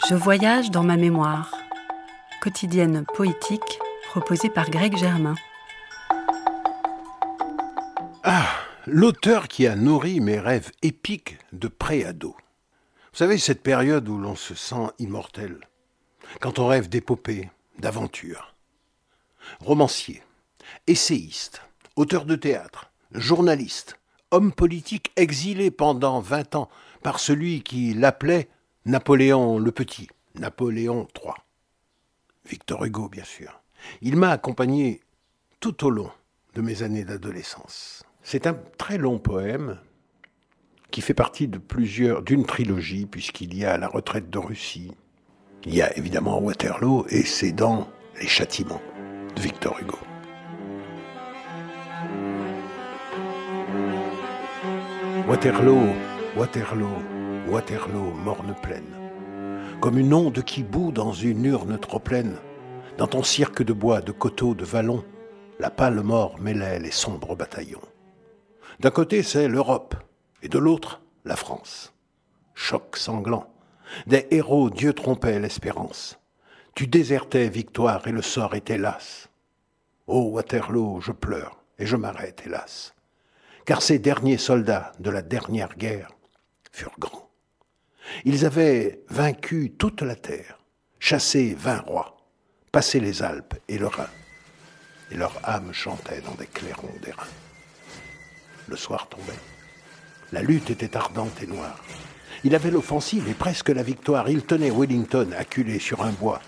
[0.10, 1.56] Je voyage dans ma mémoire.
[2.42, 3.80] Quotidienne poétique
[4.10, 5.36] proposée par Greg Germain.
[8.24, 8.48] Ah,
[8.86, 12.36] l'auteur qui a nourri mes rêves épiques de préado.
[13.12, 15.60] Vous savez, cette période où l'on se sent immortel,
[16.40, 17.50] quand on rêve d'épopée,
[17.80, 18.56] d'aventure.
[19.60, 20.24] Romancier,
[20.88, 21.62] essayiste,
[21.96, 24.00] auteur de théâtre, journaliste,
[24.32, 26.70] homme politique exilé pendant vingt ans
[27.02, 28.50] par celui qui l'appelait
[28.86, 31.34] Napoléon le Petit, Napoléon III.
[32.46, 33.62] Victor Hugo, bien sûr.
[34.02, 35.02] Il m'a accompagné
[35.60, 36.12] tout au long
[36.56, 38.04] de mes années d'adolescence.
[38.22, 39.80] C'est un très long poème
[40.92, 44.92] qui fait partie de plusieurs, d'une trilogie, puisqu'il y a La retraite de Russie,
[45.66, 47.88] il y a évidemment Waterloo, et c'est dans
[48.20, 48.82] Les châtiments
[49.36, 49.98] de Victor Hugo.
[55.28, 55.88] Waterloo,
[56.38, 56.98] Waterloo,
[57.50, 58.84] Waterloo, morne pleine.
[59.80, 62.36] Comme une onde qui bout dans une urne trop pleine,
[62.98, 65.04] dans ton cirque de bois, de coteaux, de vallons,
[65.60, 67.82] la pâle mort mêlait les sombres bataillons.
[68.80, 69.96] D'un côté, c'est l'Europe,
[70.42, 71.94] et de l'autre, la France.
[72.54, 73.53] Choc sanglant.
[74.08, 76.20] Des héros, Dieu trompait l'espérance.
[76.76, 79.30] Tu désertais victoire et le sort était las.
[80.08, 82.94] Ô Waterloo, je pleure et je m'arrête, hélas.
[83.66, 86.12] Car ces derniers soldats de la dernière guerre
[86.72, 87.30] furent grands.
[88.26, 90.60] Ils avaient vaincu toute la terre,
[91.00, 92.18] chassé vingt rois,
[92.72, 94.10] passé les Alpes et le Rhin,
[95.12, 97.28] et leur âme chantait dans des clairons d'airain.
[98.68, 99.40] Le soir tombait.
[100.32, 101.80] La lutte était ardente et noire.
[102.46, 104.30] Il avait l'offensive et presque la victoire.
[104.30, 106.42] Il tenait Wellington acculé sur un bois.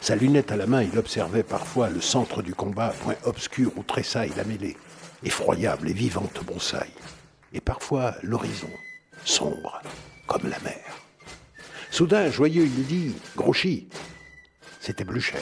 [0.00, 3.84] Sa lunette à la main, il observait parfois le centre du combat, point obscur où
[3.84, 4.76] tressaille la mêlée,
[5.22, 6.90] effroyable et vivante bonsaille,
[7.52, 8.70] et parfois l'horizon,
[9.24, 9.80] sombre
[10.26, 10.82] comme la mer.
[11.92, 13.88] Soudain, joyeux, il dit Grouchy
[14.80, 15.36] C'était Blücher.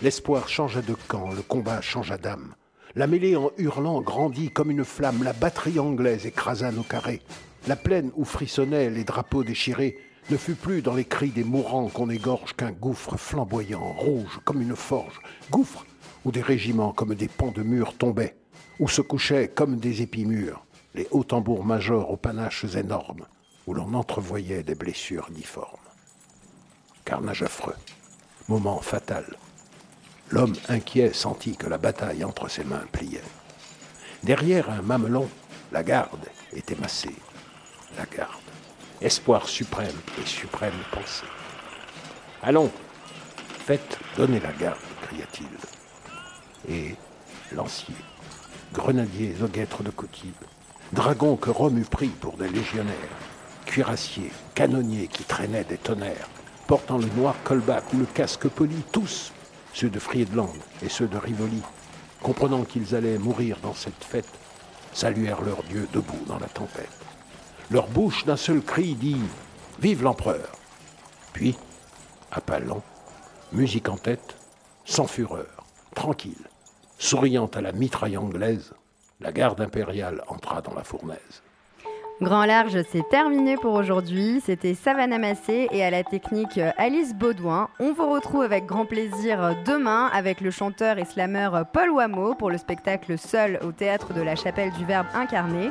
[0.00, 2.54] L'espoir changea de camp, le combat changea d'âme.
[2.94, 7.22] La mêlée en hurlant grandit comme une flamme, la batterie anglaise écrasa nos carrés.
[7.66, 9.98] La plaine où frissonnaient les drapeaux déchirés
[10.30, 14.62] ne fut plus dans les cris des mourants qu'on égorge qu'un gouffre flamboyant, rouge comme
[14.62, 15.84] une forge, gouffre
[16.24, 18.36] où des régiments comme des pans de murs tombaient,
[18.78, 20.64] où se couchaient comme des épimures
[20.94, 23.26] les hauts tambours majors aux panaches énormes,
[23.66, 25.76] où l'on entrevoyait des blessures difformes.
[27.04, 27.76] Carnage affreux,
[28.48, 29.24] moment fatal.
[30.30, 33.22] L'homme inquiet sentit que la bataille entre ses mains pliait.
[34.22, 35.28] Derrière un mamelon,
[35.70, 37.14] la garde était massée.
[37.96, 38.46] La garde
[39.00, 41.26] espoir suprême et suprême pensée.
[42.42, 42.70] Allons,
[43.66, 46.74] faites, donnez la garde, cria-t-il.
[46.74, 46.94] Et
[47.54, 47.94] lanciers,
[48.72, 50.34] grenadiers aux guêtres de Cotib,
[50.92, 52.94] dragons que Rome eût pris pour des légionnaires,
[53.66, 56.28] cuirassiers, canonniers qui traînaient des tonnerres,
[56.66, 59.32] portant le noir colbac ou le casque poli, tous,
[59.72, 61.62] ceux de Friedland et ceux de Rivoli,
[62.22, 64.32] comprenant qu'ils allaient mourir dans cette fête,
[64.92, 67.05] saluèrent leur Dieu debout dans la tempête.
[67.70, 69.20] Leur bouche d'un seul cri dit
[69.80, 70.52] Vive l'empereur
[71.32, 71.56] Puis,
[72.30, 72.84] à pas lents,
[73.52, 74.36] musique en tête,
[74.84, 75.64] sans fureur,
[75.94, 76.48] tranquille,
[76.98, 78.72] souriant à la mitraille anglaise,
[79.20, 81.42] la garde impériale entra dans la fournaise.
[82.22, 84.40] Grand Large, c'est terminé pour aujourd'hui.
[84.42, 87.68] C'était Savannah Massé et à la technique Alice Baudouin.
[87.78, 92.50] On vous retrouve avec grand plaisir demain avec le chanteur et slameur Paul Wameau pour
[92.50, 95.70] le spectacle Seul au théâtre de la Chapelle du Verbe incarné.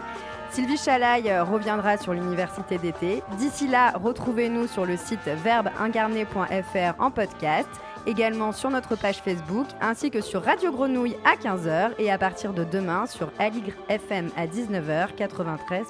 [0.55, 3.21] Sylvie Chalaille reviendra sur l'université d'été.
[3.37, 7.67] D'ici là, retrouvez-nous sur le site verbeincarné.fr en podcast,
[8.07, 12.53] également sur notre page Facebook, ainsi que sur Radio Grenouille à 15h et à partir
[12.53, 15.83] de demain sur Aligre FM à 19h 93.1.